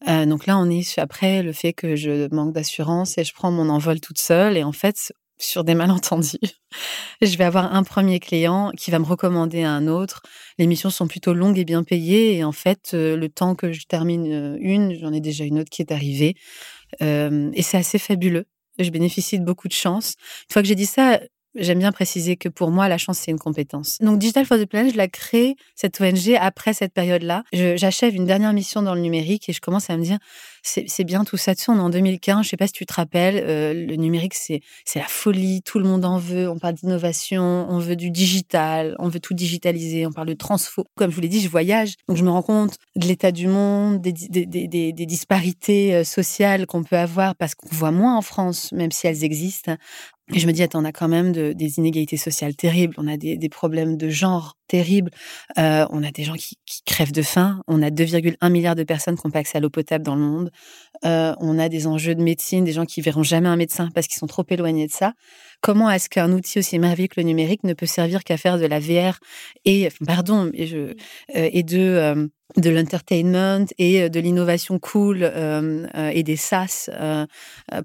euh, 0.09 0.27
donc 0.27 0.47
là, 0.47 0.59
on 0.59 0.69
est 0.69 0.99
après 0.99 1.43
le 1.43 1.53
fait 1.53 1.73
que 1.73 1.97
je 1.97 2.33
manque 2.35 2.53
d'assurance 2.53 3.19
et 3.19 3.25
je 3.25 3.33
prends 3.33 3.51
mon 3.51 3.69
envol 3.69 4.01
toute 4.01 4.19
seule. 4.19 4.57
Et 4.57 4.65
en 4.65 4.73
fait, 4.73 5.13
sur 5.39 5.65
des 5.65 5.75
malentendus, 5.75 6.39
je 7.23 7.37
vais 7.37 7.45
avoir 7.45 7.75
un 7.75 7.83
premier 7.85 8.21
client 8.21 8.73
qui 8.77 8.91
va 8.91 8.99
me 8.99 9.05
recommander 9.05 9.63
un 9.63 9.87
autre. 9.87 10.23
Les 10.59 10.67
missions 10.67 10.91
sont 10.91 11.07
plutôt 11.07 11.35
longues 11.35 11.59
et 11.59 11.65
bien 11.65 11.85
payées. 11.85 12.37
Et 12.37 12.45
en 12.45 12.53
fait, 12.53 12.91
euh, 12.95 13.17
le 13.17 13.29
temps 13.29 13.55
que 13.55 13.73
je 13.73 13.87
termine 13.87 14.59
une, 14.61 14.99
j'en 14.99 15.13
ai 15.13 15.21
déjà 15.21 15.45
une 15.45 15.61
autre 15.61 15.71
qui 15.71 15.83
est 15.83 15.93
arrivée. 15.93 16.35
Et 17.01 17.63
c'est 17.63 17.79
assez 17.79 17.99
fabuleux. 17.99 18.45
Je 18.79 18.91
bénéficie 18.91 19.39
de 19.39 19.45
beaucoup 19.45 19.69
de 19.69 19.73
chance. 19.73 20.15
Une 20.49 20.53
fois 20.53 20.63
que 20.63 20.69
j'ai 20.69 20.75
dit 20.75 20.87
ça, 20.87 21.21
J'aime 21.55 21.79
bien 21.79 21.93
préciser 21.93 22.37
que 22.37 22.49
pour 22.49 22.71
moi, 22.71 22.89
la 22.89 22.97
chance, 22.97 23.19
c'est 23.19 23.31
une 23.31 23.39
compétence. 23.39 23.99
Donc, 24.01 24.19
Digital 24.19 24.47
for 24.47 24.59
the 24.59 24.65
Planet, 24.65 24.93
je 24.93 24.97
la 24.97 25.09
crée, 25.09 25.57
cette 25.75 26.01
ONG, 26.01 26.37
après 26.41 26.73
cette 26.73 26.95
période-là. 26.95 27.45
J'achève 27.53 28.15
une 28.15 28.25
dernière 28.25 28.53
mission 28.55 28.83
dans 28.83 28.95
le 28.95 29.01
numérique 29.01 29.49
et 29.49 29.53
je 29.53 29.61
commence 29.61 29.91
à 29.91 29.97
me 29.97 30.03
dire, 30.03 30.19
c'est 30.63 31.05
bien 31.05 31.25
tout 31.25 31.37
ça. 31.37 31.55
Tu 31.55 31.65
sais, 31.65 31.71
on 31.71 31.77
est 31.77 31.81
en 31.81 31.91
2015, 31.91 32.45
je 32.45 32.51
sais 32.51 32.57
pas 32.57 32.67
si 32.67 32.73
tu 32.73 32.87
te 32.87 32.95
rappelles, 32.95 33.43
euh, 33.47 33.75
le 33.75 33.97
numérique, 33.97 34.35
c'est 34.35 34.63
la 34.95 35.09
folie, 35.09 35.63
tout 35.63 35.79
le 35.79 35.85
monde 35.85 36.05
en 36.05 36.19
veut. 36.19 36.49
On 36.49 36.59
parle 36.59 36.75
d'innovation, 36.75 37.67
on 37.69 37.79
veut 37.79 37.97
du 37.97 38.11
digital, 38.11 38.97
on 38.99 39.09
veut 39.09 39.21
tout 39.21 39.35
digitaliser, 39.35 40.07
on 40.07 40.13
parle 40.13 40.29
de 40.29 40.35
transfo. 40.35 40.85
Comme 40.95 41.11
je 41.11 41.17
vous 41.17 41.21
l'ai 41.21 41.29
dit, 41.29 41.41
je 41.41 41.49
voyage, 41.49 41.95
donc 42.09 42.17
je 42.17 42.25
me 42.25 42.31
rends 42.31 42.43
compte 42.43 42.77
de 42.97 43.07
l'état 43.07 43.33
du 43.33 43.47
monde, 43.47 44.01
des 44.01 45.07
disparités 45.07 45.95
euh, 45.95 46.05
sociales 46.05 46.67
qu'on 46.67 46.83
peut 46.83 46.97
avoir 46.97 47.35
parce 47.35 47.55
qu'on 47.55 47.69
voit 47.75 47.91
moins 47.91 48.17
en 48.17 48.23
France, 48.23 48.73
même 48.73 48.93
si 48.93 49.07
elles 49.07 49.25
existent. 49.25 49.77
Et 50.35 50.39
je 50.39 50.47
me 50.47 50.53
dis, 50.53 50.63
attends, 50.63 50.81
on 50.83 50.85
a 50.85 50.93
quand 50.93 51.09
même 51.09 51.33
des 51.33 51.79
inégalités 51.79 52.17
sociales 52.17 52.55
terribles, 52.55 52.95
on 52.99 53.09
a 53.09 53.17
des, 53.17 53.37
des 53.37 53.49
problèmes 53.49 53.97
de 53.97 54.09
genre 54.09 54.57
terribles, 54.73 55.11
euh, 55.59 55.85
on 55.91 56.03
a 56.03 56.11
des 56.11 56.25
gens 56.25 56.33
qui, 56.33 56.57
qui, 56.65 56.81
crèvent 56.87 57.13
de 57.13 57.21
faim, 57.21 57.63
on 57.69 57.83
a 57.83 57.91
2,1 57.91 58.51
milliards 58.51 58.75
de 58.75 58.85
personnes 58.85 59.17
qui 59.19 59.27
n'ont 59.27 59.31
pas 59.31 59.41
accès 59.41 59.59
à 59.59 59.61
l'eau 59.61 59.69
potable 59.69 60.03
dans 60.03 60.15
le 60.15 60.23
monde, 60.23 60.51
euh, 61.05 61.35
on 61.41 61.59
a 61.59 61.69
des 61.69 61.87
enjeux 61.87 62.15
de 62.15 62.23
médecine, 62.23 62.65
des 62.65 62.73
gens 62.73 62.87
qui 62.87 63.03
verront 63.03 63.23
jamais 63.23 63.51
un 63.51 63.57
médecin 63.57 63.91
parce 63.95 64.07
qu'ils 64.07 64.19
sont 64.19 64.27
trop 64.27 64.47
éloignés 64.49 64.87
de 64.87 64.93
ça. 64.93 65.13
Comment 65.61 65.91
est-ce 65.91 66.09
qu'un 66.09 66.33
outil 66.33 66.59
aussi 66.59 66.79
merveilleux 66.79 67.09
que 67.09 67.21
le 67.21 67.27
numérique 67.27 67.65
ne 67.65 67.75
peut 67.75 67.85
servir 67.85 68.25
qu'à 68.25 68.39
faire 68.39 68.59
de 68.59 68.65
la 68.65 68.81
VR 68.81 69.19
et, 69.67 69.91
pardon, 70.07 70.51
et, 70.55 70.67
je, 70.67 70.79
euh, 70.79 70.95
et 71.35 71.63
de 71.63 72.31
de 72.59 72.69
l'entertainment 72.69 73.65
et 73.79 74.11
de 74.11 74.21
l'innovation 74.21 74.79
cool 74.79 75.25
et 76.13 76.23
des 76.23 76.37
SaaS 76.37 76.91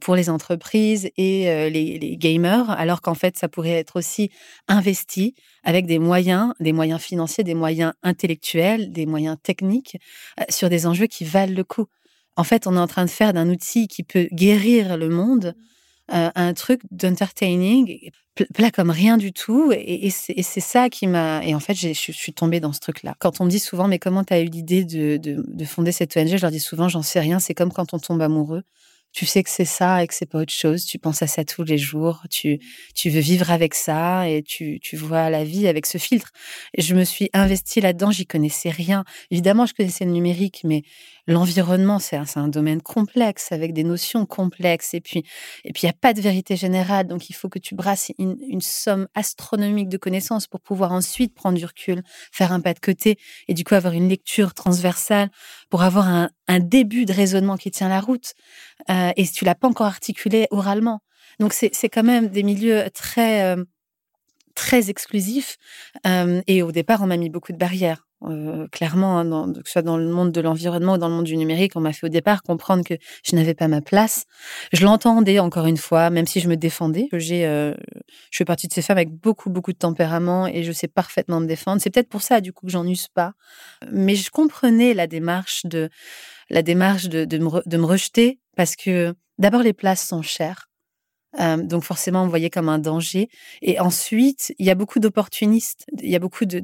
pour 0.01 0.13
les 0.13 0.29
entreprises 0.29 1.09
et 1.15 1.69
les, 1.69 1.97
les, 1.97 2.17
gamers, 2.17 2.69
alors 2.71 2.99
qu'en 2.99 3.13
fait, 3.13 3.37
ça 3.37 3.47
pourrait 3.47 3.79
être 3.79 3.95
aussi 3.95 4.29
investi 4.67 5.35
avec 5.67 5.85
des 5.85 5.99
moyens, 5.99 6.53
des 6.61 6.71
moyens 6.71 7.01
financiers, 7.01 7.43
des 7.43 7.53
moyens 7.53 7.91
intellectuels, 8.01 8.91
des 8.93 9.05
moyens 9.05 9.37
techniques 9.43 9.97
sur 10.47 10.69
des 10.69 10.87
enjeux 10.87 11.07
qui 11.07 11.25
valent 11.25 11.53
le 11.53 11.63
coup. 11.65 11.87
en 12.37 12.45
fait, 12.45 12.67
on 12.67 12.75
est 12.75 12.79
en 12.79 12.87
train 12.87 13.03
de 13.03 13.09
faire 13.09 13.33
d'un 13.33 13.49
outil 13.49 13.89
qui 13.89 14.03
peut 14.03 14.29
guérir 14.31 14.95
le 14.95 15.09
monde 15.09 15.55
euh, 16.13 16.29
un 16.35 16.53
truc 16.53 16.79
d'entertaining, 16.89 18.11
plat 18.53 18.71
comme 18.71 18.91
rien 18.91 19.17
du 19.17 19.33
tout. 19.33 19.73
Et, 19.73 20.09
c'est 20.09 20.61
ça 20.61 20.89
qui 20.89 21.05
m'a. 21.05 21.43
Et 21.43 21.53
en 21.53 21.59
fait, 21.59 21.73
je 21.73 21.91
suis 21.91 22.31
tombée 22.31 22.61
dans 22.61 22.71
ce 22.71 22.79
truc-là. 22.79 23.15
Quand 23.19 23.41
on 23.41 23.45
me 23.45 23.49
dit 23.49 23.59
souvent, 23.59 23.89
mais 23.89 23.99
comment 23.99 24.23
tu 24.23 24.33
as 24.33 24.39
eu 24.39 24.45
l'idée 24.45 24.85
de, 24.85 25.17
de, 25.17 25.65
fonder 25.65 25.91
cette 25.91 26.15
ONG 26.15 26.37
Je 26.37 26.41
leur 26.41 26.51
dis 26.51 26.61
souvent, 26.61 26.87
j'en 26.87 27.01
sais 27.01 27.19
rien. 27.19 27.39
C'est 27.39 27.53
comme 27.53 27.73
quand 27.73 27.93
on 27.93 27.99
tombe 27.99 28.21
amoureux 28.21 28.63
tu 29.17 29.25
sais 29.25 29.41
que 29.41 29.49
c'est 29.49 29.65
ça 29.65 30.03
et 30.03 30.07
que 30.07 30.13
c'est 30.13 30.27
pas 30.27 30.37
autre 30.37 30.53
chose. 30.53 30.85
Tu 30.85 30.99
penses 30.99 31.23
à 31.23 31.27
ça 31.27 31.43
tous 31.43 31.63
les 31.63 31.79
jours. 31.79 32.21
Tu, 32.29 32.59
tu 32.93 33.09
veux 33.09 33.19
vivre 33.19 33.49
avec 33.49 33.73
ça 33.73 34.29
et 34.29 34.43
tu, 34.43 34.79
tu 34.79 34.95
vois 34.95 35.31
la 35.31 35.43
vie 35.43 35.67
avec 35.67 35.87
ce 35.87 35.97
filtre. 35.97 36.29
Et 36.75 36.83
je 36.83 36.93
me 36.93 37.03
suis 37.03 37.27
investie 37.33 37.81
là-dedans. 37.81 38.11
J'y 38.11 38.27
connaissais 38.27 38.69
rien. 38.69 39.05
Évidemment, 39.31 39.65
je 39.65 39.73
connaissais 39.73 40.05
le 40.05 40.11
numérique, 40.11 40.61
mais 40.63 40.83
l'environnement, 41.27 41.99
c'est 41.99 42.15
un, 42.15 42.25
un, 42.35 42.47
domaine 42.47 42.81
complexe 42.81 43.51
avec 43.51 43.73
des 43.73 43.83
notions 43.83 44.25
complexes. 44.25 44.93
Et 44.93 45.01
puis, 45.01 45.23
et 45.63 45.73
puis, 45.73 45.83
il 45.83 45.85
n'y 45.85 45.91
a 45.91 45.97
pas 45.99 46.13
de 46.13 46.21
vérité 46.21 46.55
générale. 46.55 47.07
Donc, 47.07 47.29
il 47.29 47.33
faut 47.33 47.49
que 47.49 47.59
tu 47.59 47.75
brasses 47.75 48.11
une, 48.17 48.37
une, 48.47 48.61
somme 48.61 49.07
astronomique 49.13 49.89
de 49.89 49.97
connaissances 49.97 50.47
pour 50.47 50.61
pouvoir 50.61 50.91
ensuite 50.91 51.35
prendre 51.35 51.57
du 51.57 51.65
recul, 51.65 52.01
faire 52.31 52.51
un 52.51 52.61
pas 52.61 52.73
de 52.73 52.79
côté 52.79 53.17
et 53.47 53.53
du 53.53 53.63
coup 53.63 53.75
avoir 53.75 53.93
une 53.93 54.09
lecture 54.09 54.53
transversale 54.53 55.29
pour 55.69 55.83
avoir 55.83 56.07
un, 56.07 56.29
un 56.47 56.59
début 56.59 57.05
de 57.05 57.13
raisonnement 57.13 57.57
qui 57.57 57.71
tient 57.71 57.89
la 57.89 57.99
route. 57.99 58.33
Euh, 58.89 59.11
et 59.15 59.27
tu 59.27 59.45
l'as 59.45 59.55
pas 59.55 59.67
encore 59.67 59.87
articulé 59.87 60.47
oralement. 60.51 61.01
Donc, 61.39 61.53
c'est 61.53 61.89
quand 61.89 62.03
même 62.03 62.29
des 62.29 62.41
milieux 62.41 62.89
très, 62.93 63.43
euh, 63.43 63.63
très 64.55 64.89
exclusifs. 64.89 65.57
Euh, 66.05 66.41
et 66.47 66.63
au 66.63 66.71
départ, 66.71 67.01
on 67.03 67.07
m'a 67.07 67.17
mis 67.17 67.29
beaucoup 67.29 67.51
de 67.51 67.57
barrières. 67.57 68.06
Euh, 68.23 68.67
clairement, 68.71 69.19
hein, 69.19 69.53
que 69.53 69.61
ce 69.65 69.73
soit 69.73 69.81
dans 69.83 69.97
le 69.97 70.07
monde 70.07 70.31
de 70.31 70.41
l'environnement 70.41 70.93
ou 70.93 70.97
dans 70.97 71.07
le 71.07 71.13
monde 71.13 71.25
du 71.25 71.37
numérique, 71.37 71.73
on 71.75 71.81
m'a 71.81 71.93
fait 71.93 72.07
au 72.07 72.09
départ 72.09 72.41
comprendre 72.41 72.83
que 72.83 72.95
je 73.23 73.35
n'avais 73.35 73.53
pas 73.53 73.67
ma 73.67 73.81
place. 73.81 74.25
Je 74.73 74.83
l'entendais 74.83 75.37
encore 75.37 75.67
une 75.67 75.77
fois, 75.77 76.09
même 76.09 76.25
si 76.25 76.39
je 76.39 76.49
me 76.49 76.57
défendais. 76.57 77.09
J'ai, 77.13 77.45
euh, 77.45 77.75
je 78.31 78.37
fais 78.37 78.45
partie 78.45 78.67
de 78.67 78.73
ces 78.73 78.81
femmes 78.81 78.97
avec 78.97 79.11
beaucoup, 79.11 79.51
beaucoup 79.51 79.71
de 79.71 79.77
tempérament 79.77 80.47
et 80.47 80.63
je 80.63 80.71
sais 80.71 80.87
parfaitement 80.87 81.39
me 81.39 81.45
défendre. 81.45 81.79
C'est 81.79 81.91
peut-être 81.91 82.09
pour 82.09 82.23
ça, 82.23 82.41
du 82.41 82.53
coup, 82.53 82.65
que 82.65 82.71
j'en 82.71 82.87
use 82.87 83.07
pas. 83.07 83.33
Mais 83.91 84.15
je 84.15 84.31
comprenais 84.31 84.95
la 84.95 85.05
démarche 85.05 85.65
de, 85.65 85.89
la 86.49 86.63
démarche 86.63 87.09
de, 87.09 87.23
de, 87.23 87.37
me, 87.37 87.69
de 87.69 87.77
me 87.77 87.85
rejeter 87.85 88.39
parce 88.55 88.75
que 88.75 89.13
d'abord, 89.37 89.61
les 89.61 89.73
places 89.73 90.07
sont 90.07 90.23
chères. 90.23 90.69
Euh, 91.39 91.57
donc 91.57 91.83
forcément, 91.83 92.23
on 92.23 92.27
voyait 92.27 92.49
comme 92.49 92.69
un 92.69 92.79
danger. 92.79 93.29
Et 93.61 93.79
ensuite, 93.79 94.55
il 94.57 94.65
y 94.65 94.71
a 94.71 94.75
beaucoup 94.75 94.99
d'opportunistes. 94.99 95.85
Il 96.01 96.09
y 96.09 96.15
a 96.15 96.19
beaucoup 96.19 96.45
de, 96.45 96.63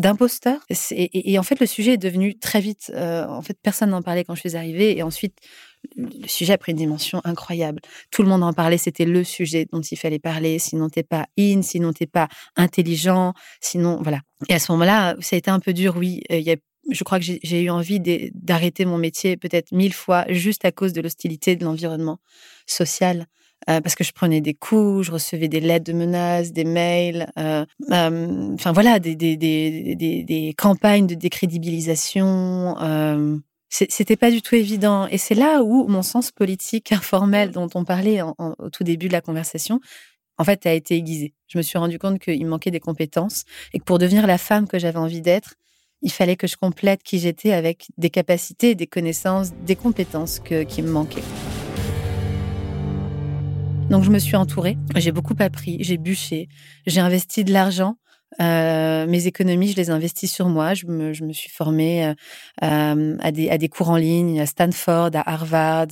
d'imposteurs. 0.00 0.60
Et, 0.90 1.38
en 1.38 1.42
fait, 1.42 1.60
le 1.60 1.66
sujet 1.66 1.92
est 1.92 1.98
devenu 1.98 2.38
très 2.38 2.60
vite. 2.60 2.90
Euh, 2.94 3.26
en 3.26 3.42
fait, 3.42 3.56
personne 3.62 3.90
n'en 3.90 4.02
parlait 4.02 4.24
quand 4.24 4.34
je 4.34 4.40
suis 4.40 4.56
arrivée. 4.56 4.96
Et 4.96 5.02
ensuite, 5.02 5.36
le 5.96 6.26
sujet 6.26 6.54
a 6.54 6.58
pris 6.58 6.72
une 6.72 6.78
dimension 6.78 7.20
incroyable. 7.24 7.80
Tout 8.10 8.22
le 8.22 8.28
monde 8.28 8.42
en 8.42 8.52
parlait. 8.52 8.78
C'était 8.78 9.04
le 9.04 9.22
sujet 9.24 9.66
dont 9.70 9.80
il 9.80 9.96
fallait 9.96 10.18
parler. 10.18 10.58
Sinon, 10.58 10.88
t'es 10.88 11.02
pas 11.02 11.26
in. 11.38 11.62
Sinon, 11.62 11.92
t'es 11.92 12.06
pas 12.06 12.28
intelligent. 12.56 13.34
Sinon, 13.60 14.00
voilà. 14.02 14.20
Et 14.48 14.54
à 14.54 14.58
ce 14.58 14.72
moment-là, 14.72 15.16
ça 15.20 15.36
a 15.36 15.38
été 15.38 15.50
un 15.50 15.60
peu 15.60 15.72
dur. 15.72 15.96
Oui, 15.96 16.22
euh, 16.32 16.38
il 16.38 16.44
y 16.44 16.52
a 16.52 16.56
je 16.90 17.04
crois 17.04 17.20
que 17.20 17.24
j'ai 17.24 17.62
eu 17.62 17.70
envie 17.70 18.00
d'arrêter 18.34 18.86
mon 18.86 18.96
métier 18.96 19.36
peut-être 19.36 19.70
mille 19.70 19.92
fois 19.92 20.24
juste 20.28 20.64
à 20.64 20.72
cause 20.72 20.94
de 20.94 21.02
l'hostilité 21.02 21.54
de 21.54 21.64
l'environnement 21.64 22.18
social. 22.66 23.26
Euh, 23.68 23.80
parce 23.80 23.94
que 23.94 24.04
je 24.04 24.12
prenais 24.12 24.40
des 24.40 24.54
coups, 24.54 25.06
je 25.06 25.12
recevais 25.12 25.48
des 25.48 25.60
lettres 25.60 25.84
de 25.84 25.92
menaces, 25.92 26.52
des 26.52 26.64
mails, 26.64 27.30
euh, 27.38 27.64
euh, 27.90 28.54
enfin 28.54 28.72
voilà, 28.72 28.98
des, 28.98 29.14
des, 29.14 29.36
des, 29.36 29.94
des, 29.94 30.54
campagnes 30.56 31.06
de 31.06 31.14
décrédibilisation. 31.14 32.76
C'était 33.68 34.16
pas 34.16 34.30
du 34.30 34.42
tout 34.42 34.54
évident. 34.56 35.06
Et 35.08 35.18
c'est 35.18 35.34
là 35.34 35.62
où 35.62 35.86
mon 35.86 36.02
sens 36.02 36.32
politique 36.32 36.90
informel 36.92 37.50
dont 37.52 37.68
on 37.74 37.84
parlait 37.84 38.20
au 38.22 38.70
tout 38.70 38.82
début 38.82 39.08
de 39.08 39.12
la 39.12 39.20
conversation, 39.20 39.80
en 40.38 40.44
fait, 40.44 40.66
a 40.66 40.72
été 40.72 40.96
aiguisé. 40.96 41.34
Je 41.46 41.58
me 41.58 41.62
suis 41.62 41.78
rendu 41.78 41.98
compte 41.98 42.18
qu'il 42.18 42.44
me 42.44 42.50
manquait 42.50 42.70
des 42.70 42.80
compétences 42.80 43.44
et 43.74 43.78
que 43.78 43.84
pour 43.84 43.98
devenir 43.98 44.26
la 44.26 44.38
femme 44.38 44.66
que 44.66 44.78
j'avais 44.78 44.98
envie 44.98 45.20
d'être, 45.20 45.54
il 46.02 46.10
fallait 46.10 46.36
que 46.36 46.46
je 46.46 46.56
complète 46.56 47.02
qui 47.02 47.18
j'étais 47.18 47.52
avec 47.52 47.88
des 47.98 48.10
capacités, 48.10 48.74
des 48.74 48.86
connaissances, 48.86 49.52
des 49.66 49.76
compétences 49.76 50.40
que, 50.40 50.62
qui 50.62 50.82
me 50.82 50.90
manquaient. 50.90 51.22
Donc 53.90 54.04
je 54.04 54.10
me 54.10 54.20
suis 54.20 54.36
entourée, 54.36 54.78
j'ai 54.94 55.10
beaucoup 55.10 55.34
appris, 55.40 55.78
j'ai 55.80 55.98
bûché, 55.98 56.48
j'ai 56.86 57.00
investi 57.00 57.42
de 57.42 57.52
l'argent. 57.52 57.96
Euh, 58.40 59.08
mes 59.08 59.26
économies, 59.26 59.72
je 59.72 59.76
les 59.76 59.88
ai 59.88 59.90
investies 59.90 60.28
sur 60.28 60.48
moi. 60.48 60.74
Je 60.74 60.86
me, 60.86 61.12
je 61.12 61.24
me 61.24 61.32
suis 61.32 61.50
formée 61.50 62.06
euh, 62.06 62.14
euh, 62.62 63.16
à, 63.18 63.32
des, 63.32 63.50
à 63.50 63.58
des 63.58 63.68
cours 63.68 63.90
en 63.90 63.96
ligne, 63.96 64.40
à 64.40 64.46
Stanford, 64.46 65.10
à 65.14 65.28
Harvard, 65.28 65.88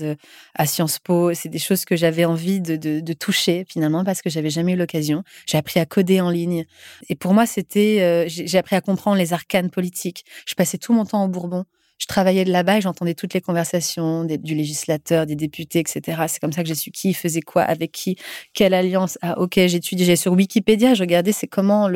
à 0.55 0.67
Sciences 0.67 1.01
Po. 1.01 1.35
C'est 1.35 1.49
des 1.49 1.59
choses 1.59 1.85
que 1.85 1.97
j'avais 1.97 2.25
envie 2.25 2.61
de, 2.61 2.77
de, 2.77 3.01
de, 3.01 3.13
toucher 3.15 3.67
finalement 3.69 4.05
parce 4.05 4.23
que 4.23 4.31
j'avais 4.31 4.51
jamais 4.51 4.75
eu 4.75 4.77
l'occasion. 4.77 5.25
J'ai 5.47 5.59
appris 5.59 5.81
à 5.81 5.85
coder 5.85 6.21
en 6.21 6.31
ligne. 6.31 6.67
Et 7.09 7.17
pour 7.17 7.35
moi, 7.35 7.47
c'était, 7.47 7.99
euh, 8.01 8.27
j'ai 8.29 8.59
appris 8.59 8.77
à 8.77 8.81
comprendre 8.81 9.17
les 9.17 9.33
arcanes 9.33 9.71
politiques. 9.71 10.25
Je 10.47 10.55
passais 10.55 10.79
tout 10.79 10.93
mon 10.93 11.05
temps 11.05 11.25
au 11.25 11.29
Bourbon 11.29 11.65
je 11.99 12.07
travaillais 12.07 12.45
de 12.45 12.53
là-bas 12.53 12.79
et 12.79 12.81
j'entendais 12.81 13.15
toutes 13.15 13.35
les 13.35 13.41
conversations 13.41 14.25
du 14.25 14.55
législateur, 14.55 15.27
des 15.27 15.37
députés, 15.37 15.81
etc. 15.81 16.23
C'est 16.29 16.41
comme 16.41 16.53
ça 16.53 16.63
que 16.63 16.69
j'ai 16.69 16.75
su 16.75 16.91
qui 16.91 17.15
faisait 17.15 17.41
quoi, 17.41 17.63
avec 17.63 17.93
qui, 17.93 18.17
quelle 18.55 18.75
alliance. 18.75 19.19
Ah, 19.23 19.39
ok, 19.39 19.55
j'étudiais, 19.67 20.07
j'ai 20.07 20.17
sur 20.17 20.33
Wikipédia, 20.33 20.95
je 20.95 21.01
regardais 21.03 21.33
c'est 21.33 21.47
comment 21.47 21.89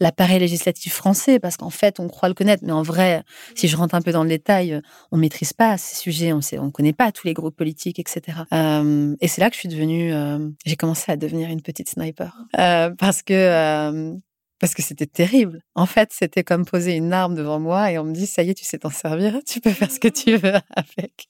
l'appareil 0.00 0.38
législatif 0.38 0.94
français, 0.94 1.38
parce 1.38 1.56
qu'en 1.56 1.70
fait, 1.70 2.00
on 2.00 2.08
croit 2.08 2.28
le 2.28 2.34
connaître, 2.34 2.64
mais 2.66 2.72
en 2.72 2.82
vrai, 2.82 3.22
si 3.54 3.68
je 3.68 3.76
rentre 3.76 3.94
un 3.94 4.02
peu 4.02 4.12
dans 4.12 4.22
le 4.22 4.28
détail, 4.28 4.80
on 5.12 5.16
maîtrise 5.16 5.52
pas 5.52 5.76
ces 5.78 5.96
sujets, 5.96 6.32
on 6.32 6.40
on 6.58 6.70
connaît 6.70 6.92
pas 6.92 7.12
tous 7.12 7.26
les 7.26 7.34
groupes 7.34 7.56
politiques, 7.56 7.98
etc. 7.98 8.38
Euh, 8.52 9.14
et 9.20 9.28
c'est 9.28 9.40
là 9.40 9.50
que 9.50 9.54
je 9.54 9.60
suis 9.60 9.68
devenue, 9.68 10.12
euh, 10.12 10.48
j'ai 10.64 10.76
commencé 10.76 11.10
à 11.12 11.16
devenir 11.16 11.48
une 11.50 11.62
petite 11.62 11.88
sniper, 11.88 12.36
euh, 12.58 12.90
parce 12.98 13.22
que 13.22 13.34
euh, 13.34 14.14
parce 14.60 14.74
que 14.74 14.82
c'était 14.82 15.06
terrible. 15.06 15.62
En 15.74 15.86
fait, 15.86 16.10
c'était 16.12 16.44
comme 16.44 16.64
poser 16.64 16.92
une 16.92 17.12
arme 17.12 17.34
devant 17.34 17.58
moi 17.58 17.90
et 17.90 17.98
on 17.98 18.04
me 18.04 18.12
dit, 18.12 18.26
ça 18.26 18.42
y 18.42 18.50
est, 18.50 18.54
tu 18.54 18.64
sais 18.64 18.78
t'en 18.78 18.90
servir, 18.90 19.40
tu 19.46 19.60
peux 19.60 19.70
faire 19.70 19.90
ce 19.90 19.98
que 19.98 20.08
tu 20.08 20.36
veux 20.36 20.54
avec. 20.76 21.28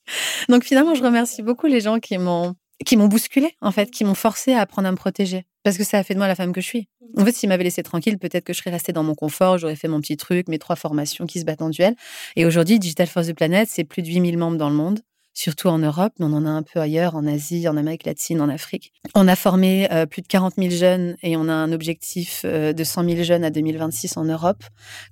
Donc 0.49 0.64
finalement, 0.64 0.94
je 0.94 1.02
remercie 1.02 1.42
beaucoup 1.42 1.66
les 1.66 1.80
gens 1.80 1.99
qui 1.99 2.18
m'ont 2.18 2.54
qui 2.87 2.96
m'ont 2.96 3.08
bousculé, 3.08 3.52
en 3.60 3.72
fait, 3.72 3.90
qui 3.90 4.04
m'ont 4.04 4.14
forcé 4.14 4.54
à 4.54 4.60
apprendre 4.60 4.88
à 4.88 4.90
me 4.90 4.96
protéger. 4.96 5.44
Parce 5.62 5.76
que 5.76 5.84
ça 5.84 5.99
a 5.99 6.02
fait 6.02 6.14
de 6.14 6.18
moi 6.18 6.28
la 6.28 6.34
femme 6.34 6.52
que 6.52 6.62
je 6.62 6.66
suis. 6.66 6.88
En 7.18 7.26
fait, 7.26 7.32
s'ils 7.32 7.50
m'avaient 7.50 7.64
laissé 7.64 7.82
tranquille, 7.82 8.18
peut-être 8.18 8.44
que 8.44 8.54
je 8.54 8.58
serais 8.58 8.70
restée 8.70 8.94
dans 8.94 9.02
mon 9.02 9.14
confort, 9.14 9.58
j'aurais 9.58 9.76
fait 9.76 9.87
mon 9.87 10.00
petit 10.00 10.16
truc, 10.16 10.49
mes 10.49 10.58
trois 10.58 10.76
formations 10.76 11.26
qui 11.26 11.40
se 11.40 11.44
battent 11.44 11.60
en 11.60 11.68
duel. 11.68 11.94
Et 12.37 12.46
aujourd'hui, 12.46 12.78
Digital 12.78 13.06
Force 13.06 13.26
the 13.26 13.34
Planet, 13.34 13.68
c'est 13.70 13.84
plus 13.84 14.00
de 14.00 14.08
8000 14.08 14.38
membres 14.38 14.56
dans 14.56 14.70
le 14.70 14.76
monde 14.76 15.00
surtout 15.34 15.68
en 15.68 15.78
Europe, 15.78 16.12
mais 16.18 16.26
on 16.26 16.32
en 16.32 16.46
a 16.46 16.50
un 16.50 16.62
peu 16.62 16.80
ailleurs, 16.80 17.14
en 17.14 17.26
Asie, 17.26 17.68
en 17.68 17.76
Amérique 17.76 18.04
latine, 18.04 18.40
en 18.40 18.49
Afrique. 18.49 18.92
On 19.14 19.28
a 19.28 19.37
formé 19.37 19.90
euh, 19.92 20.06
plus 20.06 20.22
de 20.22 20.26
40 20.26 20.54
000 20.58 20.70
jeunes 20.70 21.16
et 21.22 21.37
on 21.37 21.49
a 21.49 21.52
un 21.52 21.72
objectif 21.72 22.42
euh, 22.44 22.72
de 22.72 22.84
100 22.84 23.08
000 23.08 23.22
jeunes 23.22 23.44
à 23.44 23.50
2026 23.50 24.16
en 24.16 24.25
Europe. 24.25 24.62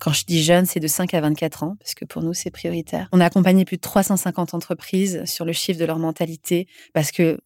Quand 0.01 0.13
je 0.13 0.25
dis 0.25 0.43
jeunes, 0.43 0.67
c'est 0.67 0.81
de 0.81 0.89
5 0.89 1.15
à 1.15 1.21
24 1.21 1.63
ans, 1.63 1.77
parce 1.81 1.95
que 1.95 2.05
pour 2.05 2.23
nous, 2.23 2.35
c'est 2.35 2.51
prioritaire. 2.51 3.09
On 3.13 3.21
a 3.21 3.25
accompagné 3.25 3.65
plus 3.65 3.77
de 3.77 3.83
350 3.83 4.55
entreprises 4.55 5.25
sur 5.25 5.45
le 5.45 5.53
chiffre 5.53 5.79
de 5.79 5.85
leur 5.85 5.99
mentalité, 5.99 6.67
parce 6.93 7.13
que 7.13 7.39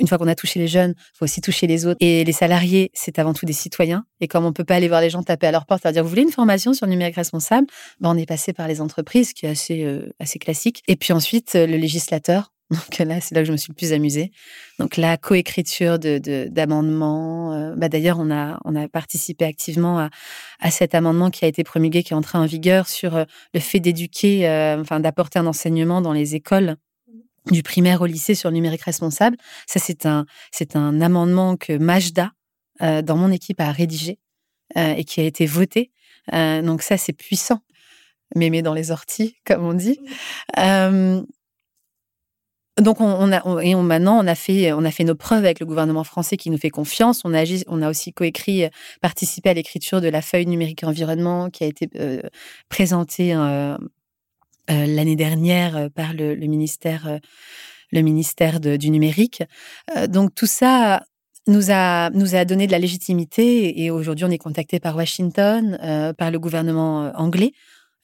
une 0.00 0.08
fois 0.08 0.18
qu'on 0.18 0.26
a 0.26 0.34
touché 0.34 0.58
les 0.58 0.66
jeunes, 0.66 0.94
il 0.96 1.18
faut 1.18 1.24
aussi 1.24 1.40
toucher 1.40 1.66
les 1.66 1.86
autres. 1.86 1.98
Et 2.00 2.24
les 2.24 2.32
salariés, 2.32 2.90
c'est 2.94 3.18
avant 3.18 3.34
tout 3.34 3.46
des 3.46 3.52
citoyens. 3.52 4.04
Et 4.20 4.28
comme 4.28 4.44
on 4.44 4.52
peut 4.52 4.64
pas 4.64 4.74
aller 4.74 4.88
voir 4.88 5.00
les 5.00 5.10
gens 5.10 5.22
taper 5.22 5.46
à 5.46 5.52
leur 5.52 5.66
porte 5.66 5.86
et 5.86 5.92
dire, 5.92 6.02
vous 6.02 6.08
voulez 6.08 6.22
une 6.22 6.32
formation 6.32 6.72
sur 6.72 6.86
le 6.86 6.90
numérique 6.90 7.16
responsable? 7.16 7.66
Ben, 8.00 8.10
On 8.10 8.16
est 8.16 8.26
passé 8.26 8.52
par 8.52 8.66
les 8.66 8.80
entreprises, 8.80 9.32
qui 9.32 9.46
est 9.46 9.50
assez, 9.50 9.84
euh, 9.84 10.12
assez 10.18 10.38
classique. 10.38 10.82
Et 10.88 10.96
puis 10.96 11.12
ensuite, 11.12 11.54
euh, 11.54 11.66
le 11.66 11.76
législateur. 11.76 12.52
Donc 12.70 12.98
là, 12.98 13.20
c'est 13.20 13.34
là 13.34 13.42
que 13.42 13.46
je 13.46 13.52
me 13.52 13.56
suis 13.56 13.72
le 13.72 13.74
plus 13.74 13.92
amusée. 13.92 14.30
Donc 14.78 14.96
la 14.96 15.16
coécriture 15.16 15.98
de, 15.98 16.46
d'amendements. 16.48 17.52
Euh, 17.52 17.74
bah, 17.76 17.88
d'ailleurs, 17.88 18.18
on 18.20 18.30
a, 18.30 18.58
on 18.64 18.76
a 18.76 18.88
participé 18.88 19.44
activement 19.44 19.98
à, 19.98 20.10
à 20.60 20.70
cet 20.70 20.94
amendement 20.94 21.30
qui 21.30 21.44
a 21.44 21.48
été 21.48 21.64
promulgué, 21.64 22.02
qui 22.02 22.12
est 22.12 22.16
entré 22.16 22.38
en 22.38 22.46
vigueur 22.46 22.88
sur 22.88 23.26
le 23.54 23.60
fait 23.60 23.80
d'éduquer, 23.80 24.48
enfin 24.80 25.00
d'apporter 25.00 25.40
un 25.40 25.46
enseignement 25.46 26.00
dans 26.00 26.12
les 26.12 26.36
écoles 26.36 26.76
du 27.46 27.62
primaire 27.62 28.02
au 28.02 28.06
lycée 28.06 28.34
sur 28.34 28.50
le 28.50 28.54
numérique 28.54 28.82
responsable. 28.82 29.36
Ça, 29.66 29.80
c'est 29.80 30.06
un, 30.06 30.26
c'est 30.52 30.76
un 30.76 31.00
amendement 31.00 31.56
que 31.56 31.76
Majda, 31.76 32.32
euh, 32.82 33.02
dans 33.02 33.16
mon 33.16 33.30
équipe, 33.30 33.60
a 33.60 33.72
rédigé 33.72 34.18
euh, 34.76 34.94
et 34.94 35.04
qui 35.04 35.20
a 35.20 35.24
été 35.24 35.46
voté. 35.46 35.90
Euh, 36.32 36.62
donc 36.62 36.82
ça, 36.82 36.96
c'est 36.96 37.12
puissant. 37.12 37.60
Mémé 38.36 38.62
dans 38.62 38.74
les 38.74 38.92
orties, 38.92 39.36
comme 39.44 39.64
on 39.64 39.74
dit. 39.74 39.98
donc 42.80 43.00
on, 43.00 43.32
a 43.32 43.62
et 43.62 43.74
on, 43.74 43.82
maintenant 43.82 44.24
on 44.24 44.26
a 44.28 44.36
fait 44.36 44.72
on 44.72 44.84
a 44.84 44.92
fait 44.92 45.02
nos 45.02 45.16
preuves 45.16 45.44
avec 45.44 45.58
le 45.58 45.66
gouvernement 45.66 46.04
français 46.04 46.36
qui 46.36 46.48
nous 46.50 46.56
fait 46.56 46.70
confiance. 46.70 47.22
On 47.24 47.34
a 47.34 47.42
on 47.66 47.82
a 47.82 47.90
aussi 47.90 48.12
coécrit 48.12 48.68
participé 49.00 49.50
à 49.50 49.54
l'écriture 49.54 50.00
de 50.00 50.06
la 50.06 50.22
feuille 50.22 50.46
numérique 50.46 50.84
environnement 50.84 51.50
qui 51.50 51.64
a 51.64 51.66
été 51.66 51.90
présentée 52.68 53.34
euh, 54.70 54.86
l'année 54.86 55.16
dernière 55.16 55.76
euh, 55.76 55.88
par 55.88 56.12
le, 56.12 56.34
ministère, 56.36 57.06
euh, 57.08 57.18
le 57.92 58.02
ministère 58.02 58.60
du 58.60 58.90
numérique. 58.90 59.42
donc 60.08 60.34
tout 60.34 60.46
ça 60.46 61.02
nous 61.48 61.70
a 61.70 62.10
nous 62.10 62.36
a 62.36 62.44
donné 62.44 62.66
de 62.66 62.72
la 62.72 62.78
légitimité 62.78 63.82
et 63.82 63.90
aujourd'hui 63.90 64.24
on 64.24 64.30
est 64.30 64.38
contacté 64.38 64.78
par 64.78 64.94
Washington, 64.94 66.14
par 66.16 66.30
le 66.30 66.38
gouvernement 66.38 67.10
anglais 67.16 67.52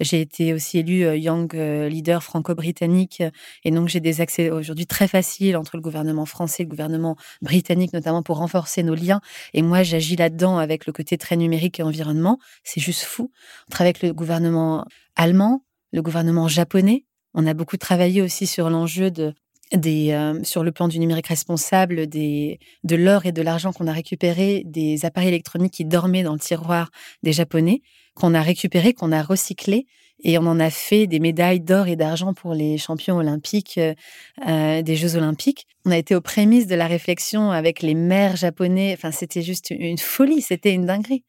J'ai 0.00 0.20
été 0.20 0.52
aussi 0.54 0.78
élue 0.78 1.16
Young 1.16 1.52
Leader 1.54 2.22
franco-britannique 2.22 3.22
et 3.62 3.70
donc 3.70 3.88
j'ai 3.88 4.00
des 4.00 4.20
accès 4.20 4.50
aujourd'hui 4.50 4.86
très 4.86 5.06
faciles 5.06 5.56
entre 5.56 5.76
le 5.76 5.82
gouvernement 5.82 6.26
français 6.26 6.62
et 6.62 6.66
le 6.66 6.70
gouvernement 6.70 7.16
britannique, 7.42 7.92
notamment 7.92 8.22
pour 8.22 8.38
renforcer 8.38 8.82
nos 8.82 8.96
liens. 8.96 9.20
Et 9.54 9.62
moi, 9.62 9.84
j'agis 9.84 10.16
là-dedans 10.16 10.58
avec 10.58 10.86
le 10.86 10.92
côté 10.92 11.16
très 11.16 11.36
numérique 11.36 11.78
et 11.78 11.84
environnement. 11.84 12.38
C'est 12.64 12.80
juste 12.80 13.02
fou. 13.02 13.30
On 13.68 13.70
travaille 13.70 13.90
avec 13.90 14.02
le 14.02 14.12
gouvernement 14.12 14.84
allemand, 15.14 15.65
le 15.92 16.02
gouvernement 16.02 16.48
japonais. 16.48 17.04
On 17.34 17.46
a 17.46 17.54
beaucoup 17.54 17.76
travaillé 17.76 18.22
aussi 18.22 18.46
sur 18.46 18.70
l'enjeu 18.70 19.10
de 19.10 19.34
des, 19.72 20.12
euh, 20.12 20.42
sur 20.44 20.62
le 20.62 20.70
plan 20.70 20.86
du 20.88 20.98
numérique 20.98 21.26
responsable, 21.26 22.06
des, 22.06 22.60
de 22.84 22.96
l'or 22.96 23.26
et 23.26 23.32
de 23.32 23.42
l'argent 23.42 23.72
qu'on 23.72 23.88
a 23.88 23.92
récupéré 23.92 24.62
des 24.64 25.04
appareils 25.04 25.28
électroniques 25.28 25.72
qui 25.72 25.84
dormaient 25.84 26.22
dans 26.22 26.34
le 26.34 26.38
tiroir 26.38 26.90
des 27.22 27.32
Japonais 27.32 27.82
qu'on 28.14 28.32
a 28.32 28.40
récupéré, 28.40 28.94
qu'on 28.94 29.12
a 29.12 29.22
recyclé, 29.22 29.86
et 30.24 30.38
on 30.38 30.46
en 30.46 30.58
a 30.58 30.70
fait 30.70 31.06
des 31.06 31.20
médailles 31.20 31.60
d'or 31.60 31.88
et 31.88 31.96
d'argent 31.96 32.32
pour 32.32 32.54
les 32.54 32.78
champions 32.78 33.18
olympiques 33.18 33.76
euh, 33.76 33.94
euh, 34.48 34.80
des 34.80 34.96
Jeux 34.96 35.16
olympiques. 35.16 35.66
On 35.84 35.90
a 35.90 35.98
été 35.98 36.14
aux 36.14 36.22
prémices 36.22 36.66
de 36.66 36.74
la 36.74 36.86
réflexion 36.86 37.50
avec 37.50 37.82
les 37.82 37.94
maires 37.94 38.36
japonais. 38.36 38.94
Enfin, 38.96 39.10
c'était 39.10 39.42
juste 39.42 39.70
une 39.70 39.98
folie, 39.98 40.40
c'était 40.40 40.72
une 40.72 40.86
dinguerie. 40.86 41.24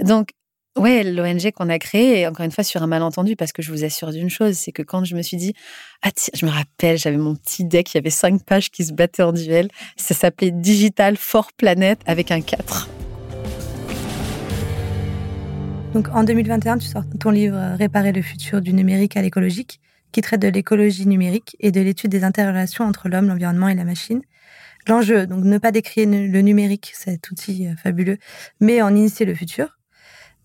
Donc, 0.00 0.30
ouais, 0.76 1.02
l'ONG 1.02 1.50
qu'on 1.52 1.68
a 1.68 1.78
créée, 1.78 2.26
encore 2.26 2.44
une 2.44 2.50
fois 2.52 2.64
sur 2.64 2.82
un 2.82 2.86
malentendu, 2.86 3.36
parce 3.36 3.52
que 3.52 3.62
je 3.62 3.70
vous 3.72 3.84
assure 3.84 4.12
d'une 4.12 4.30
chose, 4.30 4.54
c'est 4.54 4.72
que 4.72 4.82
quand 4.82 5.04
je 5.04 5.16
me 5.16 5.22
suis 5.22 5.36
dit, 5.36 5.54
ah 6.02 6.10
tiens, 6.14 6.32
je 6.34 6.46
me 6.46 6.50
rappelle, 6.50 6.98
j'avais 6.98 7.16
mon 7.16 7.34
petit 7.34 7.64
deck, 7.64 7.94
il 7.94 7.96
y 7.96 7.98
avait 7.98 8.10
cinq 8.10 8.44
pages 8.44 8.70
qui 8.70 8.84
se 8.84 8.92
battaient 8.92 9.22
en 9.22 9.32
duel. 9.32 9.68
Ça 9.96 10.14
s'appelait 10.14 10.50
Digital 10.50 11.16
for 11.16 11.52
Planet 11.52 11.98
avec 12.06 12.30
un 12.30 12.40
4. 12.40 12.88
Donc 15.94 16.08
en 16.10 16.24
2021, 16.24 16.78
tu 16.78 16.86
sors 16.88 17.04
ton 17.18 17.30
livre 17.30 17.56
euh, 17.56 17.76
Réparer 17.76 18.12
le 18.12 18.20
futur 18.20 18.60
du 18.60 18.74
numérique 18.74 19.16
à 19.16 19.22
l'écologique, 19.22 19.80
qui 20.12 20.20
traite 20.20 20.42
de 20.42 20.48
l'écologie 20.48 21.06
numérique 21.06 21.56
et 21.58 21.70
de 21.72 21.80
l'étude 21.80 22.10
des 22.10 22.22
interrelations 22.22 22.84
entre 22.84 23.08
l'homme, 23.08 23.28
l'environnement 23.28 23.68
et 23.68 23.74
la 23.74 23.84
machine. 23.84 24.20
L'enjeu, 24.88 25.26
donc 25.26 25.42
ne 25.44 25.58
pas 25.58 25.72
décrire 25.72 26.06
le 26.06 26.40
numérique, 26.42 26.92
cet 26.94 27.30
outil 27.30 27.66
euh, 27.66 27.76
fabuleux, 27.76 28.18
mais 28.60 28.82
en 28.82 28.94
initier 28.94 29.24
le 29.26 29.34
futur. 29.34 29.75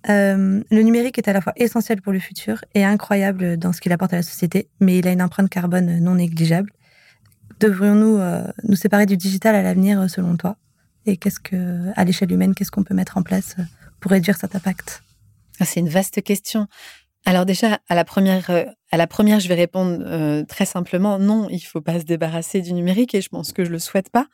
Euh, 0.09 0.63
le 0.69 0.81
numérique 0.81 1.17
est 1.17 1.27
à 1.27 1.33
la 1.33 1.41
fois 1.41 1.53
essentiel 1.55 2.01
pour 2.01 2.11
le 2.11 2.19
futur 2.19 2.63
et 2.73 2.83
incroyable 2.83 3.57
dans 3.57 3.71
ce 3.71 3.81
qu'il 3.81 3.91
apporte 3.91 4.13
à 4.13 4.17
la 4.17 4.23
société, 4.23 4.67
mais 4.79 4.97
il 4.97 5.07
a 5.07 5.11
une 5.11 5.21
empreinte 5.21 5.49
carbone 5.49 5.99
non 5.99 6.15
négligeable. 6.15 6.71
Devrions-nous 7.59 8.19
nous 8.63 8.75
séparer 8.75 9.05
du 9.05 9.17
digital 9.17 9.53
à 9.53 9.61
l'avenir 9.61 10.09
selon 10.09 10.35
toi? 10.35 10.57
Et 11.05 11.17
qu'est-ce 11.17 11.39
que, 11.39 11.91
à 11.95 12.03
l'échelle 12.03 12.31
humaine, 12.31 12.55
qu'est-ce 12.55 12.71
qu'on 12.71 12.83
peut 12.83 12.95
mettre 12.95 13.17
en 13.17 13.23
place 13.23 13.55
pour 13.99 14.11
réduire 14.11 14.37
cet 14.37 14.55
impact? 14.55 15.03
Ah, 15.59 15.65
c'est 15.65 15.79
une 15.79 15.89
vaste 15.89 16.23
question. 16.23 16.67
Alors 17.25 17.45
déjà, 17.45 17.79
à 17.87 17.95
la 17.95 18.03
première, 18.03 18.49
euh, 18.49 18.65
à 18.91 18.97
la 18.97 19.07
première, 19.07 19.39
je 19.39 19.47
vais 19.47 19.55
répondre 19.55 19.99
euh, 20.03 20.43
très 20.43 20.65
simplement 20.65 21.19
non, 21.19 21.47
il 21.49 21.59
faut 21.59 21.81
pas 21.81 21.99
se 21.99 22.05
débarrasser 22.05 22.61
du 22.61 22.73
numérique 22.73 23.13
et 23.13 23.21
je 23.21 23.29
pense 23.29 23.53
que 23.53 23.63
je 23.63 23.69
le 23.69 23.79
souhaite 23.79 24.09
pas 24.09 24.27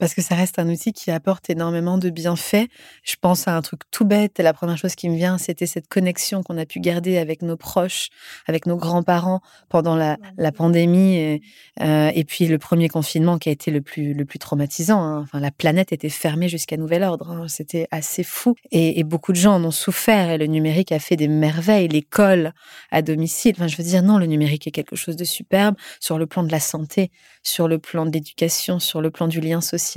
parce 0.00 0.14
que 0.14 0.22
ça 0.22 0.34
reste 0.34 0.58
un 0.58 0.68
outil 0.68 0.92
qui 0.92 1.10
apporte 1.10 1.50
énormément 1.50 1.98
de 1.98 2.08
bienfaits. 2.08 2.66
Je 3.04 3.16
pense 3.20 3.46
à 3.46 3.54
un 3.54 3.60
truc 3.60 3.82
tout 3.90 4.06
bête. 4.06 4.38
La 4.38 4.54
première 4.54 4.78
chose 4.78 4.94
qui 4.94 5.10
me 5.10 5.14
vient, 5.14 5.36
c'était 5.36 5.66
cette 5.66 5.88
connexion 5.88 6.42
qu'on 6.42 6.56
a 6.56 6.64
pu 6.64 6.80
garder 6.80 7.18
avec 7.18 7.42
nos 7.42 7.56
proches, 7.58 8.08
avec 8.46 8.64
nos 8.64 8.76
grands-parents 8.76 9.42
pendant 9.68 9.94
la, 9.96 10.16
la 10.38 10.52
pandémie 10.52 11.16
et, 11.16 11.42
euh, 11.82 12.10
et, 12.14 12.24
puis 12.24 12.46
le 12.46 12.58
premier 12.58 12.88
confinement 12.88 13.38
qui 13.38 13.50
a 13.50 13.52
été 13.52 13.70
le 13.70 13.82
plus, 13.82 14.14
le 14.14 14.24
plus 14.24 14.38
traumatisant. 14.38 15.02
Hein. 15.02 15.20
Enfin, 15.20 15.38
la 15.38 15.50
planète 15.50 15.92
était 15.92 16.08
fermée 16.08 16.48
jusqu'à 16.48 16.78
nouvel 16.78 17.02
ordre. 17.02 17.30
Hein. 17.30 17.46
C'était 17.48 17.86
assez 17.90 18.24
fou. 18.24 18.54
Et, 18.70 18.98
et, 18.98 19.04
beaucoup 19.04 19.32
de 19.32 19.36
gens 19.36 19.56
en 19.56 19.64
ont 19.64 19.70
souffert 19.70 20.30
et 20.30 20.38
le 20.38 20.46
numérique 20.46 20.92
a 20.92 20.98
fait 20.98 21.16
des 21.16 21.28
merveilles. 21.28 21.88
L'école 21.88 22.54
à 22.90 23.02
domicile. 23.02 23.52
Enfin, 23.56 23.68
je 23.68 23.76
veux 23.76 23.84
dire, 23.84 24.02
non, 24.02 24.16
le 24.16 24.26
numérique 24.26 24.66
est 24.66 24.70
quelque 24.70 24.96
chose 24.96 25.16
de 25.16 25.24
superbe 25.24 25.76
sur 26.00 26.18
le 26.18 26.26
plan 26.26 26.42
de 26.42 26.50
la 26.50 26.60
santé, 26.60 27.10
sur 27.42 27.68
le 27.68 27.78
plan 27.78 28.06
de 28.06 28.12
l'éducation, 28.12 28.78
sur 28.78 29.02
le 29.02 29.10
plan 29.10 29.28
du 29.28 29.42
lien 29.42 29.60
social. 29.60 29.89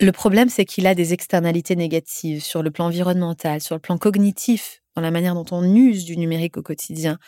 Le 0.00 0.12
problème, 0.12 0.48
c'est 0.48 0.64
qu'il 0.66 0.86
a 0.86 0.94
des 0.94 1.12
externalités 1.14 1.76
négatives 1.76 2.42
sur 2.42 2.62
le 2.62 2.70
plan 2.70 2.86
environnemental, 2.86 3.60
sur 3.60 3.74
le 3.74 3.80
plan 3.80 3.96
cognitif, 3.96 4.82
dans 4.94 5.02
la 5.02 5.10
manière 5.10 5.34
dont 5.34 5.46
on 5.52 5.74
use 5.74 6.04
du 6.04 6.16
numérique 6.16 6.56
au 6.58 6.62
quotidien. 6.62 7.18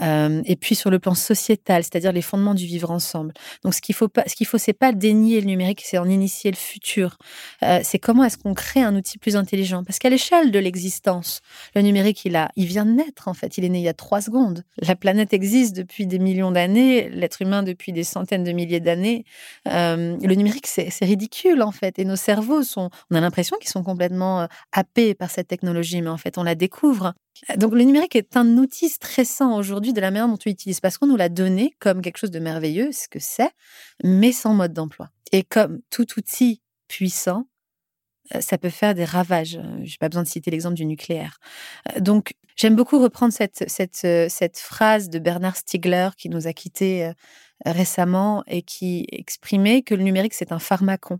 Euh, 0.00 0.42
et 0.44 0.56
puis 0.56 0.74
sur 0.74 0.90
le 0.90 0.98
plan 0.98 1.14
sociétal, 1.14 1.82
c'est-à-dire 1.82 2.12
les 2.12 2.22
fondements 2.22 2.54
du 2.54 2.66
vivre 2.66 2.90
ensemble. 2.90 3.32
Donc 3.64 3.74
ce 3.74 3.80
qu'il 3.80 3.94
faut 3.94 4.08
pas, 4.08 4.24
ce 4.26 4.34
qu'il 4.34 4.46
faut, 4.46 4.58
c'est 4.58 4.72
pas 4.72 4.92
dénier 4.92 5.40
le 5.40 5.46
numérique, 5.46 5.82
c'est 5.84 5.98
en 5.98 6.08
initier 6.08 6.50
le 6.50 6.56
futur. 6.56 7.18
Euh, 7.62 7.80
c'est 7.82 7.98
comment 7.98 8.24
est-ce 8.24 8.38
qu'on 8.38 8.54
crée 8.54 8.82
un 8.82 8.96
outil 8.96 9.18
plus 9.18 9.36
intelligent? 9.36 9.84
Parce 9.84 9.98
qu'à 9.98 10.10
l'échelle 10.10 10.50
de 10.50 10.58
l'existence, 10.58 11.40
le 11.74 11.82
numérique, 11.82 12.24
il 12.24 12.36
a, 12.36 12.50
il 12.56 12.66
vient 12.66 12.86
de 12.86 12.92
naître 12.92 13.28
en 13.28 13.34
fait. 13.34 13.58
Il 13.58 13.64
est 13.64 13.68
né 13.68 13.78
il 13.78 13.84
y 13.84 13.88
a 13.88 13.94
trois 13.94 14.20
secondes. 14.20 14.64
La 14.78 14.96
planète 14.96 15.32
existe 15.32 15.76
depuis 15.76 16.06
des 16.06 16.18
millions 16.18 16.50
d'années, 16.50 17.08
l'être 17.10 17.42
humain 17.42 17.62
depuis 17.62 17.92
des 17.92 18.04
centaines 18.04 18.44
de 18.44 18.52
milliers 18.52 18.80
d'années. 18.80 19.24
Euh, 19.68 20.16
le 20.22 20.34
numérique, 20.34 20.66
c'est 20.66 21.04
ridicule 21.04 21.62
en 21.62 21.72
fait. 21.72 21.98
Et 21.98 22.04
nos 22.04 22.16
cerveaux 22.16 22.62
sont, 22.62 22.90
on 23.10 23.16
a 23.16 23.20
l'impression 23.20 23.56
qu'ils 23.60 23.70
sont 23.70 23.82
complètement 23.82 24.48
happés 24.72 25.14
par 25.14 25.30
cette 25.30 25.48
technologie, 25.48 26.00
mais 26.02 26.10
en 26.10 26.16
fait, 26.16 26.38
on 26.38 26.42
la 26.42 26.54
découvre. 26.54 27.14
Donc 27.56 27.72
le 27.72 27.82
numérique 27.82 28.16
est 28.16 28.36
un 28.36 28.56
outil 28.56 28.88
stressant 28.88 29.56
aujourd'hui 29.56 29.92
de 29.92 30.00
la 30.00 30.10
manière 30.10 30.28
dont 30.28 30.34
on 30.34 30.48
l'utilise 30.48 30.80
parce 30.80 30.98
qu'on 30.98 31.06
nous 31.06 31.16
l'a 31.16 31.28
donné 31.28 31.74
comme 31.80 32.02
quelque 32.02 32.18
chose 32.18 32.30
de 32.30 32.38
merveilleux, 32.38 32.92
ce 32.92 33.08
que 33.08 33.18
c'est, 33.18 33.50
mais 34.04 34.32
sans 34.32 34.54
mode 34.54 34.72
d'emploi. 34.72 35.10
Et 35.32 35.42
comme 35.42 35.80
tout 35.90 36.06
outil 36.18 36.62
puissant, 36.88 37.46
euh, 38.34 38.40
ça 38.40 38.58
peut 38.58 38.70
faire 38.70 38.94
des 38.94 39.04
ravages. 39.04 39.56
Euh, 39.56 39.78
Je 39.78 39.92
n'ai 39.92 39.96
pas 39.98 40.08
besoin 40.08 40.22
de 40.22 40.28
citer 40.28 40.50
l'exemple 40.50 40.76
du 40.76 40.86
nucléaire. 40.86 41.38
Euh, 41.96 42.00
donc 42.00 42.34
j'aime 42.56 42.76
beaucoup 42.76 43.00
reprendre 43.00 43.32
cette, 43.32 43.64
cette, 43.68 44.06
cette 44.30 44.58
phrase 44.58 45.08
de 45.08 45.18
Bernard 45.18 45.56
Stiegler 45.56 46.10
qui 46.16 46.28
nous 46.28 46.46
a 46.46 46.52
quittés 46.52 47.10
récemment 47.64 48.44
et 48.46 48.62
qui 48.62 49.06
exprimait 49.10 49.82
que 49.82 49.94
le 49.94 50.02
numérique 50.02 50.34
c'est 50.34 50.52
un 50.52 50.58
pharmacon. 50.58 51.18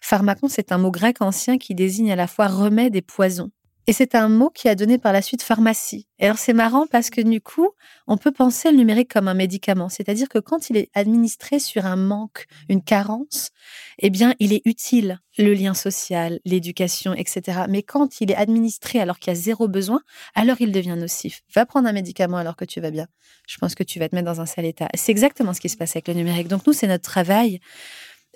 Pharmacon, 0.00 0.48
c'est 0.48 0.72
un 0.72 0.78
mot 0.78 0.90
grec 0.90 1.20
ancien 1.20 1.58
qui 1.58 1.74
désigne 1.74 2.12
à 2.12 2.16
la 2.16 2.26
fois 2.26 2.48
remède 2.48 2.96
et 2.96 3.02
poison. 3.02 3.50
Et 3.86 3.92
c'est 3.92 4.14
un 4.14 4.28
mot 4.28 4.48
qui 4.48 4.68
a 4.68 4.74
donné 4.74 4.96
par 4.96 5.12
la 5.12 5.20
suite 5.20 5.42
pharmacie. 5.42 6.08
Et 6.18 6.24
alors 6.24 6.38
c'est 6.38 6.54
marrant 6.54 6.86
parce 6.86 7.10
que 7.10 7.20
du 7.20 7.42
coup, 7.42 7.68
on 8.06 8.16
peut 8.16 8.32
penser 8.32 8.70
le 8.70 8.78
numérique 8.78 9.12
comme 9.12 9.28
un 9.28 9.34
médicament, 9.34 9.90
c'est-à-dire 9.90 10.28
que 10.30 10.38
quand 10.38 10.70
il 10.70 10.78
est 10.78 10.90
administré 10.94 11.58
sur 11.58 11.84
un 11.84 11.96
manque, 11.96 12.46
une 12.70 12.82
carence, 12.82 13.50
eh 13.98 14.08
bien, 14.08 14.34
il 14.38 14.54
est 14.54 14.62
utile, 14.64 15.20
le 15.36 15.52
lien 15.52 15.74
social, 15.74 16.40
l'éducation, 16.46 17.12
etc. 17.12 17.64
Mais 17.68 17.82
quand 17.82 18.22
il 18.22 18.30
est 18.30 18.36
administré 18.36 19.00
alors 19.00 19.18
qu'il 19.18 19.32
y 19.32 19.36
a 19.36 19.38
zéro 19.38 19.68
besoin, 19.68 20.00
alors 20.34 20.56
il 20.60 20.72
devient 20.72 20.96
nocif. 20.96 21.42
Va 21.54 21.66
prendre 21.66 21.86
un 21.86 21.92
médicament 21.92 22.38
alors 22.38 22.56
que 22.56 22.64
tu 22.64 22.80
vas 22.80 22.90
bien. 22.90 23.06
Je 23.46 23.58
pense 23.58 23.74
que 23.74 23.82
tu 23.82 23.98
vas 23.98 24.08
te 24.08 24.14
mettre 24.14 24.26
dans 24.26 24.40
un 24.40 24.46
sale 24.46 24.64
état. 24.64 24.88
C'est 24.94 25.12
exactement 25.12 25.52
ce 25.52 25.60
qui 25.60 25.68
se 25.68 25.76
passe 25.76 25.94
avec 25.94 26.08
le 26.08 26.14
numérique. 26.14 26.48
Donc 26.48 26.66
nous, 26.66 26.72
c'est 26.72 26.86
notre 26.86 27.04
travail. 27.04 27.60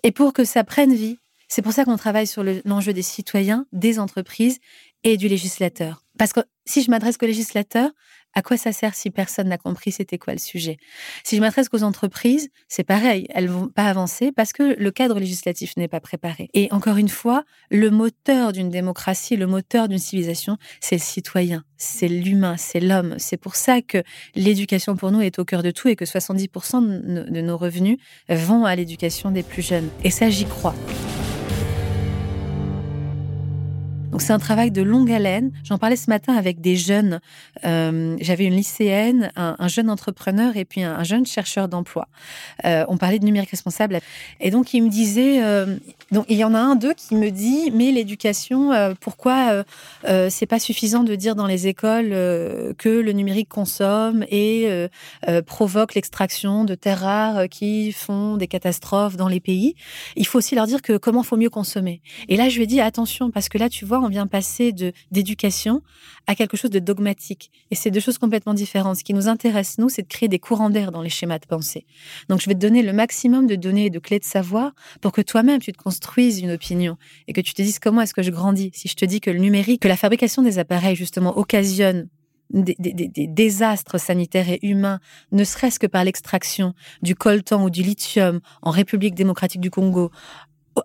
Et 0.02 0.12
pour 0.12 0.34
que 0.34 0.44
ça 0.44 0.62
prenne 0.62 0.94
vie, 0.94 1.18
c'est 1.48 1.62
pour 1.62 1.72
ça 1.72 1.86
qu'on 1.86 1.96
travaille 1.96 2.26
sur 2.26 2.44
l'enjeu 2.66 2.92
des 2.92 3.02
citoyens, 3.02 3.66
des 3.72 3.98
entreprises 3.98 4.58
et 5.04 5.16
du 5.16 5.28
législateur. 5.28 6.04
Parce 6.18 6.32
que 6.32 6.40
si 6.66 6.82
je 6.82 6.90
m'adresse 6.90 7.16
qu'au 7.16 7.26
législateur, 7.26 7.90
à 8.34 8.42
quoi 8.42 8.56
ça 8.56 8.72
sert 8.72 8.94
si 8.94 9.10
personne 9.10 9.48
n'a 9.48 9.56
compris 9.56 9.90
c'était 9.90 10.18
quoi 10.18 10.34
le 10.34 10.38
sujet? 10.38 10.76
Si 11.24 11.36
je 11.36 11.40
m'adresse 11.40 11.68
qu'aux 11.68 11.82
entreprises, 11.82 12.50
c'est 12.68 12.84
pareil, 12.84 13.26
elles 13.30 13.48
vont 13.48 13.68
pas 13.68 13.84
avancer 13.84 14.32
parce 14.32 14.52
que 14.52 14.76
le 14.78 14.90
cadre 14.90 15.18
législatif 15.18 15.76
n'est 15.76 15.88
pas 15.88 16.00
préparé. 16.00 16.50
Et 16.54 16.68
encore 16.70 16.98
une 16.98 17.08
fois, 17.08 17.44
le 17.70 17.90
moteur 17.90 18.52
d'une 18.52 18.68
démocratie, 18.68 19.36
le 19.36 19.46
moteur 19.46 19.88
d'une 19.88 19.98
civilisation, 19.98 20.58
c'est 20.80 20.96
le 20.96 21.00
citoyen, 21.00 21.64
c'est 21.78 22.08
l'humain, 22.08 22.56
c'est 22.56 22.80
l'homme. 22.80 23.14
C'est 23.18 23.38
pour 23.38 23.56
ça 23.56 23.80
que 23.80 24.02
l'éducation 24.34 24.96
pour 24.96 25.10
nous 25.10 25.20
est 25.20 25.38
au 25.38 25.44
cœur 25.44 25.62
de 25.62 25.70
tout 25.70 25.88
et 25.88 25.96
que 25.96 26.04
70% 26.04 27.30
de 27.30 27.40
nos 27.40 27.56
revenus 27.56 27.98
vont 28.28 28.64
à 28.64 28.76
l'éducation 28.76 29.30
des 29.30 29.42
plus 29.42 29.62
jeunes. 29.62 29.88
Et 30.04 30.10
ça, 30.10 30.28
j'y 30.28 30.44
crois. 30.44 30.74
Donc 34.18 34.26
c'est 34.26 34.32
un 34.32 34.40
travail 34.40 34.72
de 34.72 34.82
longue 34.82 35.12
haleine. 35.12 35.52
J'en 35.62 35.78
parlais 35.78 35.94
ce 35.94 36.10
matin 36.10 36.34
avec 36.34 36.60
des 36.60 36.74
jeunes. 36.74 37.20
Euh, 37.64 38.16
J'avais 38.20 38.46
une 38.46 38.56
lycéenne, 38.56 39.30
un, 39.36 39.68
jeune 39.68 39.88
entrepreneur 39.88 40.56
et 40.56 40.64
puis 40.64 40.82
un, 40.82 41.04
jeune 41.04 41.24
chercheur 41.24 41.68
d'emploi. 41.68 42.08
Euh, 42.64 42.84
on 42.88 42.96
parlait 42.96 43.20
de 43.20 43.24
numérique 43.24 43.50
responsable. 43.50 44.00
Et 44.40 44.50
donc 44.50 44.74
il 44.74 44.82
me 44.82 44.88
disait, 44.88 45.44
euh, 45.44 45.76
donc 46.10 46.24
il 46.28 46.36
y 46.36 46.42
en 46.42 46.52
a 46.52 46.58
un 46.58 46.74
d'eux 46.74 46.94
qui 46.94 47.14
me 47.14 47.30
dit, 47.30 47.70
mais 47.72 47.92
l'éducation, 47.92 48.72
pourquoi 49.00 49.62
c'est 50.28 50.46
pas 50.46 50.58
suffisant 50.58 51.04
de 51.04 51.14
dire 51.14 51.36
dans 51.36 51.46
les 51.46 51.68
écoles 51.68 52.08
que 52.10 52.88
le 52.88 53.12
numérique 53.12 53.48
consomme 53.48 54.24
et 54.32 54.88
provoque 55.46 55.94
l'extraction 55.94 56.64
de 56.64 56.74
terres 56.74 57.02
rares 57.02 57.48
qui 57.48 57.92
font 57.92 58.36
des 58.36 58.48
catastrophes 58.48 59.16
dans 59.16 59.28
les 59.28 59.38
pays? 59.38 59.76
Il 60.16 60.26
faut 60.26 60.38
aussi 60.38 60.56
leur 60.56 60.66
dire 60.66 60.82
que 60.82 60.96
comment 60.96 61.22
faut 61.22 61.36
mieux 61.36 61.50
consommer. 61.50 62.02
Et 62.28 62.36
là 62.36 62.48
je 62.48 62.56
lui 62.56 62.64
ai 62.64 62.66
dit 62.66 62.80
attention 62.80 63.30
parce 63.30 63.48
que 63.48 63.58
là 63.58 63.68
tu 63.68 63.84
vois 63.84 64.07
on 64.08 64.10
vient 64.10 64.26
passer 64.26 64.72
de 64.72 64.92
d'éducation 65.10 65.82
à 66.26 66.34
quelque 66.34 66.56
chose 66.56 66.70
de 66.70 66.78
dogmatique. 66.78 67.50
Et 67.70 67.74
c'est 67.74 67.90
deux 67.90 68.00
choses 68.00 68.18
complètement 68.18 68.54
différentes. 68.54 68.96
Ce 68.96 69.04
qui 69.04 69.14
nous 69.14 69.28
intéresse, 69.28 69.76
nous, 69.78 69.90
c'est 69.90 70.02
de 70.02 70.08
créer 70.08 70.28
des 70.28 70.38
courants 70.38 70.70
d'air 70.70 70.92
dans 70.92 71.02
les 71.02 71.10
schémas 71.10 71.38
de 71.38 71.46
pensée. 71.46 71.84
Donc, 72.28 72.40
je 72.40 72.46
vais 72.46 72.54
te 72.54 72.60
donner 72.60 72.82
le 72.82 72.92
maximum 72.92 73.46
de 73.46 73.54
données 73.54 73.86
et 73.86 73.90
de 73.90 73.98
clés 73.98 74.18
de 74.18 74.24
savoir 74.24 74.72
pour 75.00 75.12
que 75.12 75.20
toi-même, 75.20 75.60
tu 75.60 75.72
te 75.72 75.78
construises 75.78 76.40
une 76.40 76.50
opinion 76.50 76.96
et 77.26 77.32
que 77.32 77.40
tu 77.40 77.52
te 77.52 77.62
dises 77.62 77.78
comment 77.78 78.00
est-ce 78.00 78.14
que 78.14 78.22
je 78.22 78.30
grandis. 78.30 78.70
Si 78.72 78.88
je 78.88 78.94
te 78.94 79.04
dis 79.04 79.20
que 79.20 79.30
le 79.30 79.38
numérique, 79.38 79.82
que 79.82 79.88
la 79.88 79.96
fabrication 79.96 80.42
des 80.42 80.58
appareils, 80.58 80.96
justement, 80.96 81.36
occasionne 81.36 82.08
des, 82.50 83.28
désastres 83.28 84.00
sanitaires 84.00 84.48
et 84.48 84.58
humains, 84.62 85.00
ne 85.32 85.44
serait-ce 85.44 85.78
que 85.78 85.86
par 85.86 86.04
l'extraction 86.04 86.74
du 87.02 87.14
coltan 87.14 87.62
ou 87.64 87.70
du 87.70 87.82
lithium 87.82 88.40
en 88.62 88.70
République 88.70 89.14
démocratique 89.14 89.60
du 89.60 89.70
Congo, 89.70 90.10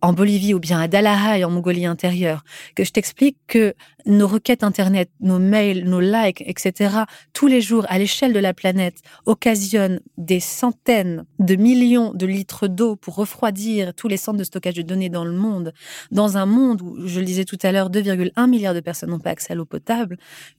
en 0.01 0.13
Bolivie 0.13 0.53
ou 0.53 0.59
bien 0.59 0.79
à 0.79 0.87
Dalahaï 0.87 1.43
en 1.43 1.49
Mongolie 1.49 1.85
intérieure, 1.85 2.43
que 2.75 2.83
je 2.83 2.91
t'explique 2.91 3.37
que 3.47 3.73
nos 4.05 4.27
requêtes 4.27 4.63
Internet, 4.63 5.09
nos 5.19 5.39
mails, 5.39 5.85
nos 5.85 5.99
likes, 5.99 6.43
etc., 6.45 7.03
tous 7.33 7.47
les 7.47 7.61
jours 7.61 7.85
à 7.89 7.97
l'échelle 7.97 8.33
de 8.33 8.39
la 8.39 8.53
planète, 8.53 9.01
occasionnent 9.25 9.99
des 10.17 10.39
centaines 10.39 11.25
de 11.39 11.55
millions 11.55 12.13
de 12.13 12.25
litres 12.25 12.67
d'eau 12.67 12.95
pour 12.95 13.15
refroidir 13.15 13.93
tous 13.93 14.07
les 14.07 14.17
centres 14.17 14.39
de 14.39 14.43
stockage 14.43 14.75
de 14.75 14.81
données 14.81 15.09
dans 15.09 15.25
le 15.25 15.31
monde, 15.31 15.73
dans 16.11 16.37
un 16.37 16.45
monde 16.45 16.81
où, 16.81 17.07
je 17.07 17.19
le 17.19 17.25
disais 17.25 17.45
tout 17.45 17.59
à 17.63 17.71
l'heure, 17.71 17.89
2,1 17.89 18.49
milliards 18.49 18.73
de 18.73 18.79
personnes 18.79 19.09
n'ont 19.09 19.19
pas 19.19 19.31
accès 19.31 19.53
à 19.53 19.55
l'eau 19.55 19.65
potable. 19.65 20.17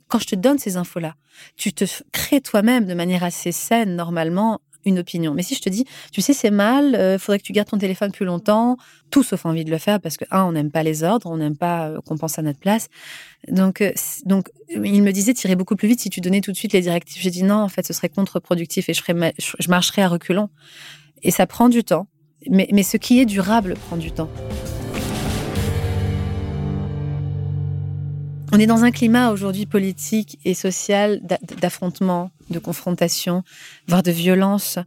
Quand 0.09 0.18
je 0.18 0.27
te 0.27 0.37
donne 0.37 0.59
ces 0.59 0.77
infos-là, 0.77 1.14
tu 1.57 1.73
te 1.73 1.85
crées 2.12 2.40
toi-même 2.40 2.87
de 2.87 2.94
manière 2.94 3.25
assez 3.25 3.53
saine, 3.53 3.97
normalement, 3.97 4.61
une 4.85 4.99
opinion. 4.99 5.35
Mais 5.35 5.42
si 5.42 5.55
je 5.55 5.61
te 5.61 5.68
dis, 5.68 5.85
tu 6.12 6.20
sais, 6.20 6.33
c'est 6.33 6.51
mal, 6.51 6.94
euh, 6.94 7.18
faudrait 7.18 7.38
que 7.38 7.44
tu 7.44 7.53
gardes 7.53 7.68
ton 7.68 7.79
téléphone 7.79 8.12
plus 8.12 8.27
longtemps, 8.27 8.77
tout 9.11 9.23
sauf 9.23 9.47
envie 9.47 9.64
de 9.64 9.70
le 9.70 9.79
faire 9.79 10.01
parce 10.01 10.16
que, 10.16 10.25
un, 10.31 10.44
on 10.44 10.53
n'aime 10.53 10.70
pas 10.70 10.83
les 10.83 11.03
ordres, 11.03 11.31
on 11.31 11.37
n'aime 11.37 11.57
pas 11.57 11.88
euh, 11.88 12.01
qu'on 12.01 12.16
pense 12.16 12.38
à 12.38 12.42
notre 12.42 12.59
place. 12.59 12.88
Donc, 13.49 13.81
euh, 13.81 13.92
donc, 14.25 14.49
il 14.68 15.03
me 15.03 15.12
disait, 15.12 15.35
tirer 15.35 15.57
beaucoup 15.57 15.77
plus 15.77 15.88
vite 15.88 16.01
si 16.01 16.11
tu 16.11 16.20
donnais 16.20 16.40
tout 16.40 16.53
de 16.53 16.57
suite 16.57 16.73
les 16.73 16.81
directives. 16.81 17.23
J'ai 17.23 17.31
dit 17.31 17.42
non, 17.42 17.57
en 17.57 17.68
fait, 17.68 17.87
ce 17.87 17.92
serait 17.92 18.09
contre-productif 18.09 18.88
et 18.88 18.94
je, 18.94 19.03
je 19.59 19.68
marcherais 19.68 20.03
à 20.03 20.09
reculons. 20.09 20.49
Et 21.23 21.31
ça 21.31 21.47
prend 21.47 21.68
du 21.68 21.85
temps. 21.85 22.07
Mais, 22.51 22.68
mais 22.73 22.83
ce 22.83 22.97
qui 22.97 23.20
est 23.20 23.27
durable 23.27 23.75
prend 23.88 23.97
du 23.97 24.12
temps. 24.12 24.29
On 28.57 28.61
est 28.61 28.67
dans 28.67 28.85
un 28.85 28.93
climat 28.93 29.33
aujourd'hui 29.33 29.67
politique 29.67 30.38
et 30.45 30.55
social 30.55 31.21
d'affrontement, 31.61 32.31
de 32.51 32.61
confrontation, 32.61 33.43
voire 33.88 34.05
de 34.05 34.12
violence. 34.12 34.79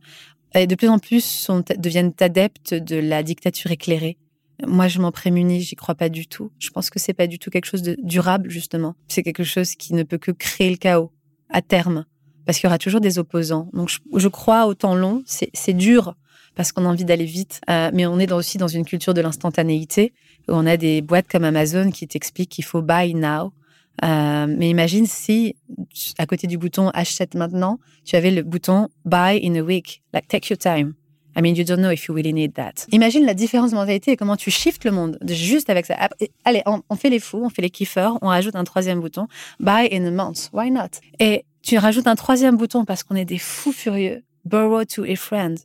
Et 0.56 0.68
de 0.68 0.76
plus 0.76 0.88
en 0.88 1.00
plus 1.00 1.22
sont, 1.22 1.66
deviennent 1.78 2.14
adeptes 2.22 2.74
de 2.74 2.96
la 2.96 3.24
dictature 3.24 3.70
éclairée. 3.70 4.18
Moi, 4.66 4.88
je 4.88 5.00
m'en 5.00 5.12
prémunis, 5.12 5.60
j'y 5.64 5.76
crois 5.76 5.96
pas 5.96 6.08
du 6.08 6.28
tout. 6.28 6.50
Je 6.60 6.70
pense 6.70 6.90
que 6.90 6.98
c'est 6.98 7.12
pas 7.12 7.28
du 7.28 7.40
tout 7.40 7.50
quelque 7.50 7.66
chose 7.66 7.82
de 7.82 7.98
durable, 8.02 8.50
justement. 8.50 8.96
C'est 9.10 9.22
quelque 9.22 9.44
chose 9.44 9.76
qui 9.76 9.94
ne 9.94 10.04
peut 10.04 10.18
que 10.18 10.32
créer 10.32 10.70
le 10.70 10.78
chaos 10.78 11.12
à 11.50 11.62
terme, 11.62 12.06
parce 12.46 12.60
qu'il 12.60 12.68
y 12.68 12.70
aura 12.70 12.78
toujours 12.78 13.02
des 13.02 13.20
opposants. 13.20 13.70
Donc, 13.74 13.92
je, 14.16 14.28
crois 14.30 14.68
au 14.68 14.76
temps 14.76 14.96
long. 14.96 15.24
C'est 15.26 15.74
dur 15.74 16.16
parce 16.56 16.72
qu'on 16.72 16.86
a 16.86 16.88
envie 16.88 17.04
d'aller 17.04 17.26
vite, 17.26 17.60
euh, 17.70 17.92
mais 17.94 18.06
on 18.06 18.18
est 18.18 18.32
aussi 18.32 18.58
dans 18.58 18.70
une 18.70 18.86
culture 18.86 19.14
de 19.14 19.20
l'instantanéité 19.20 20.14
on 20.48 20.66
a 20.66 20.78
des 20.78 21.02
boîtes 21.02 21.28
comme 21.30 21.44
Amazon 21.44 21.92
qui 21.92 22.08
t'expliquent 22.08 22.50
qu'il 22.50 22.66
faut 22.66 22.82
buy 22.82 23.14
now. 23.14 23.54
Euh, 24.04 24.46
mais 24.48 24.70
imagine 24.70 25.08
si, 25.08 25.56
à 26.18 26.26
côté 26.26 26.46
du 26.48 26.58
bouton 26.58 26.90
achète 26.90 27.34
maintenant, 27.34 27.80
tu 28.06 28.16
avais 28.16 28.32
le 28.32 28.44
bouton 28.44 28.90
buy 29.06 29.40
in 29.44 29.56
a 29.56 29.62
week, 29.62 30.04
like 30.14 30.28
take 30.28 30.48
your 30.50 30.58
time. 30.58 30.94
I 31.36 31.42
mean, 31.42 31.56
you 31.56 31.64
don't 31.64 31.80
know 31.80 31.92
if 31.92 32.08
you 32.08 32.16
really 32.16 32.34
need 32.34 32.56
that. 32.56 32.88
Imagine 32.92 33.24
la 33.26 33.36
différence 33.36 33.70
de 33.70 33.76
mentalité 33.76 34.12
et 34.12 34.18
comment 34.18 34.36
tu 34.36 34.50
shifts 34.50 34.84
le 34.86 34.92
monde 34.92 35.20
juste 35.28 35.70
avec 35.70 35.86
ça. 35.86 35.96
Allez, 36.46 36.64
on, 36.66 36.96
fait 36.96 37.12
les 37.12 37.20
fous, 37.20 37.42
on 37.44 37.50
fait 37.50 37.62
les 37.62 37.70
kiffeurs, 37.70 38.18
on 38.24 38.28
rajoute 38.28 38.56
un 38.56 38.64
troisième 38.64 39.00
bouton, 39.02 39.28
buy 39.60 39.88
in 39.92 40.04
a 40.06 40.12
month, 40.12 40.50
why 40.52 40.72
not? 40.72 41.00
Et 41.20 41.46
tu 41.62 41.78
rajoutes 41.78 42.08
un 42.08 42.16
troisième 42.16 42.58
bouton 42.58 42.86
parce 42.86 43.04
qu'on 43.04 43.16
est 43.16 43.26
des 43.26 43.38
fous 43.38 43.72
furieux, 43.72 44.24
borrow 44.46 44.84
to 44.84 45.04
a 45.04 45.16
friend, 45.16 45.60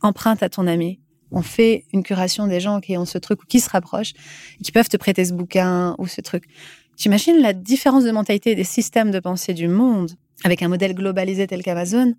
emprunte 0.00 0.42
à 0.42 0.48
ton 0.48 0.66
ami. 0.66 1.00
On 1.30 1.42
fait 1.42 1.84
une 1.92 2.02
curation 2.02 2.46
des 2.46 2.60
gens 2.60 2.80
qui 2.80 2.96
ont 2.96 3.04
ce 3.04 3.18
truc 3.18 3.42
ou 3.42 3.46
qui 3.46 3.60
se 3.60 3.70
rapprochent, 3.70 4.12
qui 4.62 4.72
peuvent 4.72 4.88
te 4.88 4.96
prêter 4.96 5.24
ce 5.24 5.32
bouquin 5.32 5.94
ou 5.98 6.06
ce 6.06 6.20
truc. 6.20 6.44
T'imagines 6.96 7.38
la 7.40 7.52
différence 7.52 8.04
de 8.04 8.10
mentalité 8.10 8.54
des 8.54 8.64
systèmes 8.64 9.10
de 9.10 9.18
pensée 9.18 9.54
du 9.54 9.68
monde 9.68 10.12
avec 10.44 10.62
un 10.62 10.68
modèle 10.68 10.94
globalisé 10.94 11.46
tel 11.46 11.62
qu'Amazon? 11.62 12.14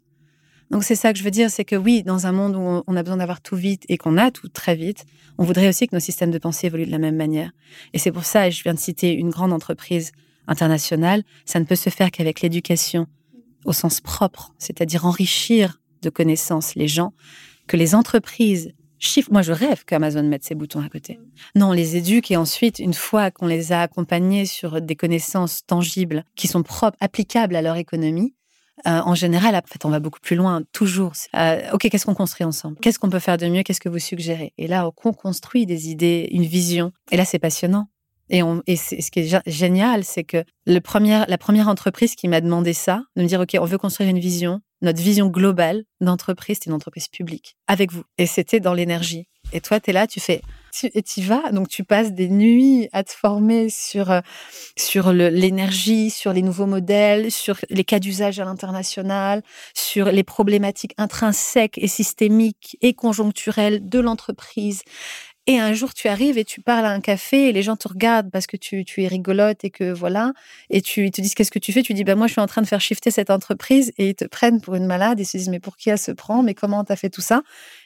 Donc 0.71 0.83
c'est 0.83 0.95
ça 0.95 1.13
que 1.13 1.19
je 1.19 1.23
veux 1.23 1.31
dire, 1.31 1.49
c'est 1.49 1.65
que 1.65 1.75
oui, 1.75 2.03
dans 2.03 2.25
un 2.25 2.31
monde 2.31 2.55
où 2.55 2.83
on 2.85 2.95
a 2.95 3.03
besoin 3.03 3.17
d'avoir 3.17 3.41
tout 3.41 3.55
vite 3.55 3.83
et 3.87 3.97
qu'on 3.97 4.17
a 4.17 4.31
tout 4.31 4.49
très 4.49 4.75
vite, 4.75 5.05
on 5.37 5.43
voudrait 5.43 5.69
aussi 5.69 5.87
que 5.87 5.95
nos 5.95 5.99
systèmes 5.99 6.31
de 6.31 6.39
pensée 6.39 6.67
évoluent 6.67 6.87
de 6.87 6.91
la 6.91 6.97
même 6.97 7.15
manière. 7.15 7.51
Et 7.93 7.99
c'est 7.99 8.11
pour 8.11 8.25
ça, 8.25 8.47
et 8.47 8.51
je 8.51 8.63
viens 8.63 8.73
de 8.73 8.79
citer 8.79 9.13
une 9.13 9.29
grande 9.29 9.53
entreprise 9.53 10.11
internationale, 10.47 11.23
ça 11.45 11.59
ne 11.59 11.65
peut 11.65 11.75
se 11.75 11.89
faire 11.89 12.11
qu'avec 12.11 12.41
l'éducation 12.41 13.07
au 13.63 13.73
sens 13.73 14.01
propre, 14.01 14.53
c'est-à-dire 14.57 15.05
enrichir 15.05 15.81
de 16.01 16.09
connaissances 16.09 16.75
les 16.75 16.87
gens, 16.87 17.13
que 17.67 17.77
les 17.77 17.95
entreprises 17.95 18.73
Moi, 19.31 19.41
je 19.41 19.51
rêve 19.51 19.85
qu'Amazon 19.85 20.23
mette 20.23 20.43
ses 20.43 20.55
boutons 20.55 20.83
à 20.83 20.89
côté. 20.89 21.19
Non, 21.55 21.69
on 21.69 21.71
les 21.71 21.95
éduque 21.95 22.31
et 22.31 22.37
ensuite, 22.37 22.79
une 22.79 22.93
fois 22.93 23.31
qu'on 23.31 23.47
les 23.47 23.71
a 23.71 23.81
accompagnés 23.81 24.45
sur 24.45 24.81
des 24.81 24.95
connaissances 24.95 25.65
tangibles 25.65 26.23
qui 26.35 26.47
sont 26.47 26.63
propres, 26.63 26.97
applicables 26.99 27.55
à 27.55 27.61
leur 27.61 27.75
économie, 27.75 28.33
euh, 28.87 28.99
en 28.99 29.15
général, 29.15 29.55
en 29.55 29.61
fait, 29.65 29.85
on 29.85 29.89
va 29.89 29.99
beaucoup 29.99 30.19
plus 30.19 30.35
loin, 30.35 30.61
toujours. 30.71 31.13
Euh, 31.35 31.61
ok, 31.73 31.89
qu'est-ce 31.89 32.05
qu'on 32.05 32.13
construit 32.13 32.45
ensemble? 32.45 32.77
Qu'est-ce 32.81 32.99
qu'on 32.99 33.09
peut 33.09 33.19
faire 33.19 33.37
de 33.37 33.47
mieux? 33.47 33.63
Qu'est-ce 33.63 33.79
que 33.79 33.89
vous 33.89 33.99
suggérez? 33.99 34.53
Et 34.57 34.67
là, 34.67 34.87
on 34.87 35.13
construit 35.13 35.65
des 35.65 35.89
idées, 35.89 36.27
une 36.31 36.45
vision. 36.45 36.91
Et 37.11 37.17
là, 37.17 37.25
c'est 37.25 37.39
passionnant. 37.39 37.87
Et, 38.29 38.41
ce 38.75 39.11
qui 39.11 39.19
est 39.19 39.41
génial, 39.45 40.03
c'est 40.03 40.23
que 40.23 40.43
le 40.65 40.79
la 41.27 41.37
première 41.37 41.67
entreprise 41.67 42.15
qui 42.15 42.27
m'a 42.27 42.41
demandé 42.41 42.73
ça, 42.73 43.03
de 43.15 43.21
me 43.21 43.27
dire, 43.27 43.39
OK, 43.39 43.55
on 43.59 43.65
veut 43.65 43.77
construire 43.77 44.09
une 44.09 44.19
vision, 44.19 44.61
notre 44.85 45.01
vision 45.01 45.27
globale 45.27 45.83
d'entreprise, 46.01 46.59
c'est 46.61 46.69
une 46.69 46.75
entreprise 46.75 47.07
publique, 47.07 47.57
avec 47.67 47.91
vous. 47.91 48.03
Et 48.17 48.25
c'était 48.25 48.59
dans 48.59 48.73
l'énergie. 48.73 49.27
Et 49.53 49.61
toi, 49.61 49.79
tu 49.79 49.89
es 49.89 49.93
là, 49.93 50.07
tu 50.07 50.19
fais, 50.19 50.41
et 50.83 51.03
tu 51.03 51.21
vas, 51.21 51.51
donc 51.51 51.67
tu 51.67 51.83
passes 51.83 52.11
des 52.13 52.29
nuits 52.29 52.89
à 52.91 53.03
te 53.03 53.11
former 53.11 53.69
sur, 53.69 54.11
euh, 54.11 54.21
sur 54.77 55.11
l'énergie, 55.13 56.09
sur 56.09 56.33
les 56.33 56.41
nouveaux 56.41 56.65
modèles, 56.65 57.31
sur 57.31 57.57
les 57.69 57.83
cas 57.83 57.99
d'usage 57.99 58.39
à 58.39 58.45
l'international, 58.45 59.43
sur 59.73 60.05
les 60.05 60.23
problématiques 60.23 60.93
intrinsèques 60.97 61.77
et 61.77 61.87
systémiques 61.87 62.77
et 62.81 62.93
conjoncturelles 62.93 63.87
de 63.87 63.99
l'entreprise, 63.99 64.81
et 65.47 65.59
un 65.59 65.73
jour, 65.73 65.93
tu 65.93 66.07
arrives 66.07 66.39
et 66.39 66.45
tu 66.45 66.59
parles 66.59 66.85
à 66.85 66.89
un 66.89 66.99
café 66.99 67.49
et 67.49 67.51
les 67.51 67.61
gens 67.61 67.75
te 67.75 67.87
regardent 67.87 68.31
parce 68.31 68.47
que 68.47 68.57
tu, 68.57 68.83
es 68.97 69.07
rigolote 69.07 69.63
et 69.63 69.69
que 69.69 69.91
voilà. 69.91 70.33
Et 70.71 70.81
tu 70.81 71.05
ils 71.05 71.11
te 71.11 71.21
disent 71.21 71.35
qu'est-ce 71.35 71.51
que 71.51 71.59
tu 71.59 71.71
fais? 71.71 71.83
Tu 71.83 71.93
dis 71.93 72.03
bah 72.03 72.15
moi 72.15 72.25
je 72.25 72.31
suis 72.31 72.41
en 72.41 72.47
train 72.47 72.63
de 72.63 72.67
faire 72.67 72.81
shifter 72.81 73.11
cette 73.11 73.29
entreprise 73.29 73.93
et 73.99 74.09
ils 74.09 74.15
te 74.15 74.25
prennent 74.25 74.59
pour 74.59 74.73
une 74.73 74.87
malade 74.87 75.19
et 75.19 75.23
se 75.23 75.37
disent 75.37 75.49
mais 75.49 75.59
pour 75.59 75.77
qui 75.77 75.91
elle 75.91 75.99
se 75.99 76.11
prend? 76.11 76.41
Mais 76.41 76.55
comment 76.55 76.83
t'as 76.83 76.95
fait 76.95 77.11
tout 77.11 77.21
ça? 77.21 77.43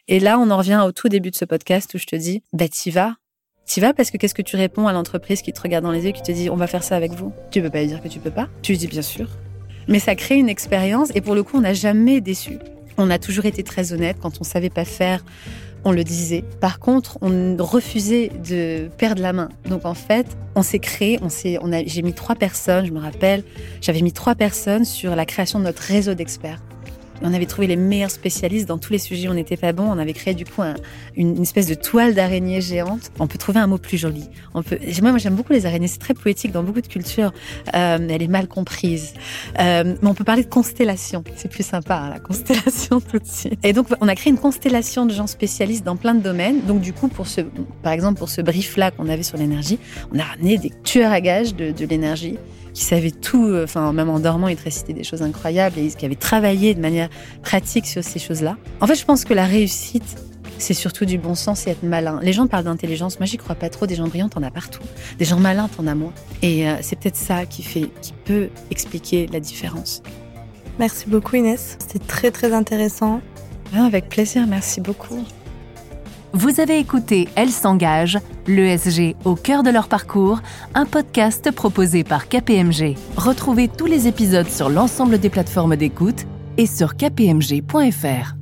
Et 0.08 0.22
là 0.22 0.40
on 0.40 0.50
en 0.52 0.58
revient 0.58 0.82
au 0.86 0.94
tout 0.94 1.10
début 1.10 1.32
de 1.32 1.36
ce 1.36 1.44
podcast 1.44 1.94
où 1.94 1.98
je 1.98 2.06
te 2.06 2.16
dis 2.16 2.44
bah 2.54 2.70
t'y 2.70 2.92
vas. 2.92 3.16
T'y 3.66 3.82
vas 3.82 3.94
parce 3.94 4.10
que 4.10 4.16
qu'est-ce 4.16 4.34
que 4.34 4.42
tu 4.42 4.56
réponds 4.56 4.88
à 4.88 4.94
l'entreprise 4.94 5.42
qui 5.42 5.52
te 5.52 5.62
regarde 5.62 5.84
dans 5.84 5.92
les 5.92 6.06
yeux 6.06 6.12
qui 6.12 6.22
te 6.22 6.32
dit 6.32 6.50
on 6.50 6.56
va 6.56 6.68
faire 6.68 6.84
ça 6.84 6.96
avec 6.96 7.12
vous? 7.12 7.34
Tu 7.52 7.62
peux 7.62 7.70
pas 7.70 7.82
lui 7.82 7.88
dire 7.88 8.02
que 8.02 8.08
tu 8.08 8.20
peux 8.20 8.32
pas? 8.32 8.48
Tu 8.62 8.72
lui 8.72 8.80
dis 8.80 8.88
bien 8.88 9.02
sûr. 9.02 9.28
Mais 9.90 10.00
ça 10.00 10.16
crée 10.16 10.36
une 10.36 10.50
expérience 10.50 11.10
et 11.14 11.20
pour 11.20 11.36
le 11.36 11.44
coup 11.44 11.58
on 11.58 11.62
n'a 11.62 11.74
jamais 11.74 12.22
déçu. 12.22 12.58
On 12.98 13.10
a 13.10 13.20
toujours 13.20 13.46
été 13.46 13.64
très 13.64 13.92
honnête 13.92 14.18
quand 14.22 14.40
on 14.40 14.46
savait 14.46 14.70
pas 14.70 14.86
faire 14.86 15.26
on 15.86 15.92
le 15.92 16.04
disait. 16.04 16.44
Par 16.60 16.80
contre, 16.80 17.18
on 17.22 17.56
refusait 17.60 18.32
de 18.48 18.90
perdre 18.98 19.22
la 19.22 19.34
main. 19.34 19.50
Donc 19.66 19.86
en 19.86 19.94
fait, 19.94 20.26
on 20.56 20.62
s'est 20.62 20.80
créé, 20.80 21.20
on 21.22 21.30
s'est, 21.30 21.58
a, 21.58 21.84
j'ai 21.86 22.02
mis 22.02 22.14
trois 22.14 22.36
personnes, 22.36 22.86
je 22.86 22.92
me 22.92 23.00
rappelle, 23.00 23.44
j'avais 23.82 24.02
mis 24.02 24.12
trois 24.12 24.36
personnes 24.36 24.86
sur 24.86 25.16
la 25.16 25.26
création 25.26 25.60
de 25.60 25.66
notre 25.66 25.82
réseau 25.82 26.14
d'experts. 26.14 26.62
On 27.22 27.34
avait 27.34 27.46
trouvé 27.46 27.68
les 27.68 27.76
meilleurs 27.76 28.12
spécialistes 28.12 28.68
dans 28.68 28.78
tous 28.78 28.94
les 28.94 29.00
sujets 29.00 29.28
où 29.28 29.32
on 29.32 29.36
n'était 29.36 29.58
pas 29.58 29.74
bon. 29.74 29.84
On 29.84 29.98
avait 29.98 30.14
créé 30.14 30.34
du 30.34 30.46
coup 30.46 30.62
une, 31.16 31.42
espèce 31.42 31.68
de 31.68 31.74
toile 31.74 32.14
d'araignée 32.14 32.62
géante. 32.62 33.12
On 33.20 33.28
peut 33.28 33.38
trouver 33.38 33.60
un 33.60 33.68
mot 33.68 33.78
plus 33.78 33.98
joli. 33.98 34.30
On 34.54 34.64
peut. 34.64 34.78
Moi, 35.02 35.18
j'aime 35.18 35.36
beaucoup 35.36 35.54
les 35.54 35.66
araignées. 35.66 35.88
C'est 35.88 36.00
très 36.00 36.14
poétique 36.14 36.52
dans 36.52 36.64
beaucoup 36.64 36.82
de 36.82 36.88
cultures. 36.88 37.34
Euh, 37.76 37.98
elle 38.10 38.22
est 38.22 38.28
mal 38.28 38.48
comprise. 38.48 39.14
Euh, 39.60 39.96
mais 40.02 40.10
on 40.10 40.14
peut 40.14 40.24
parler 40.24 40.44
de 40.44 40.50
constellation. 40.50 41.24
C'est 41.36 41.50
plus 41.50 41.66
sympa 41.66 41.96
hein, 41.96 42.10
la 42.10 42.20
constellation 42.20 43.00
tout 43.12 43.20
de 43.20 43.28
suite. 43.28 43.60
Et 43.64 43.74
donc, 43.74 43.88
on 44.02 44.08
a 44.08 44.16
créé 44.16 44.32
une 44.32 44.40
constellation 44.40 45.06
de 45.06 45.14
gens 45.14 45.28
spécialistes 45.28 45.84
dans 45.84 45.96
plein 45.96 46.16
de 46.16 46.22
domaines. 46.22 46.62
Donc, 46.68 46.82
du 46.82 46.94
coup, 46.94 47.08
pour 47.08 47.28
ce, 47.28 47.42
par 47.84 47.94
exemple, 47.94 48.20
pour 48.20 48.30
ce 48.30 48.42
brief-là 48.42 48.92
qu'on 48.92 49.10
avait 49.10 49.24
sur 49.24 49.38
l'énergie, 49.38 49.80
on 50.14 50.20
a 50.20 50.24
ramené 50.24 50.58
des 50.58 50.72
tueurs 50.84 51.12
à 51.12 51.22
gages 51.22 51.56
de 51.56 51.86
l'énergie 51.86 52.38
qui 52.74 52.84
savait 52.84 53.12
tout, 53.12 53.46
euh, 53.46 53.64
enfin 53.64 53.94
même 53.94 54.10
en 54.10 54.20
dormant, 54.20 54.48
il 54.48 54.56
te 54.56 54.64
récitait 54.64 54.94
des 54.94 55.04
choses 55.04 55.22
incroyables 55.22 55.78
et 55.80 55.88
qui 55.90 56.06
avait 56.06 56.16
travaillé 56.16 56.74
de 56.74 56.82
manière 56.82 57.10
pratique 57.42 57.88
sur 57.88 58.04
ces 58.04 58.20
choses-là. 58.20 58.58
En 58.82 58.88
fait, 58.88 58.96
je 58.96 59.06
pense 59.06 59.26
que 59.26 59.34
la 59.34 59.46
réussite, 59.46 60.18
c'est 60.58 60.74
surtout 60.74 61.06
du 61.06 61.18
bon 61.18 61.36
sens 61.36 61.68
et 61.68 61.72
être 61.72 61.84
malin. 61.84 62.20
Les 62.22 62.34
gens 62.34 62.48
parlent 62.48 62.66
d'intelligence, 62.66 63.20
moi 63.20 63.26
j'y 63.26 63.38
crois 63.38 63.56
pas 63.56 63.70
trop. 63.70 63.88
Des 63.88 63.96
gens 63.96 64.08
brillants, 64.08 64.30
t'en 64.30 64.44
as 64.44 64.52
partout. 64.52 64.82
Des 65.18 65.26
gens 65.26 65.40
malins, 65.40 65.70
t'en 65.70 65.88
as 65.88 65.96
moins. 65.96 66.14
Et 66.42 66.68
euh, 66.68 66.76
c'est 66.82 66.98
peut-être 66.98 67.16
ça 67.16 67.46
qui 67.46 67.64
fait, 67.64 67.90
qui 68.02 68.14
peut 68.26 68.50
expliquer 68.72 69.28
la 69.32 69.40
différence. 69.40 70.04
Merci 70.78 71.06
beaucoup 71.08 71.36
Inès, 71.36 71.78
c'était 71.80 72.06
très 72.06 72.32
très 72.32 72.54
intéressant. 72.54 73.22
Ah, 73.76 73.86
avec 73.86 74.10
plaisir, 74.10 74.48
merci 74.48 74.82
beaucoup. 74.82 75.26
Vous 76.34 76.60
avez 76.60 76.78
écouté 76.78 77.28
Elle 77.36 77.50
s'engage, 77.50 78.20
l'ESG 78.46 79.16
au 79.26 79.36
cœur 79.36 79.64
de 79.64 79.72
leur 79.72 79.88
parcours, 79.88 80.42
un 80.76 80.86
podcast 80.86 81.52
proposé 81.52 82.04
par 82.04 82.30
KPMG. 82.30 82.96
Retrouvez 83.18 83.68
tous 83.68 83.88
les 83.88 84.08
épisodes 84.08 84.50
sur 84.50 84.70
l'ensemble 84.70 85.18
des 85.20 85.30
plateformes 85.30 85.76
d'écoute 85.76 86.26
et 86.58 86.68
sur 86.68 86.96
kpmg.fr. 86.96 88.39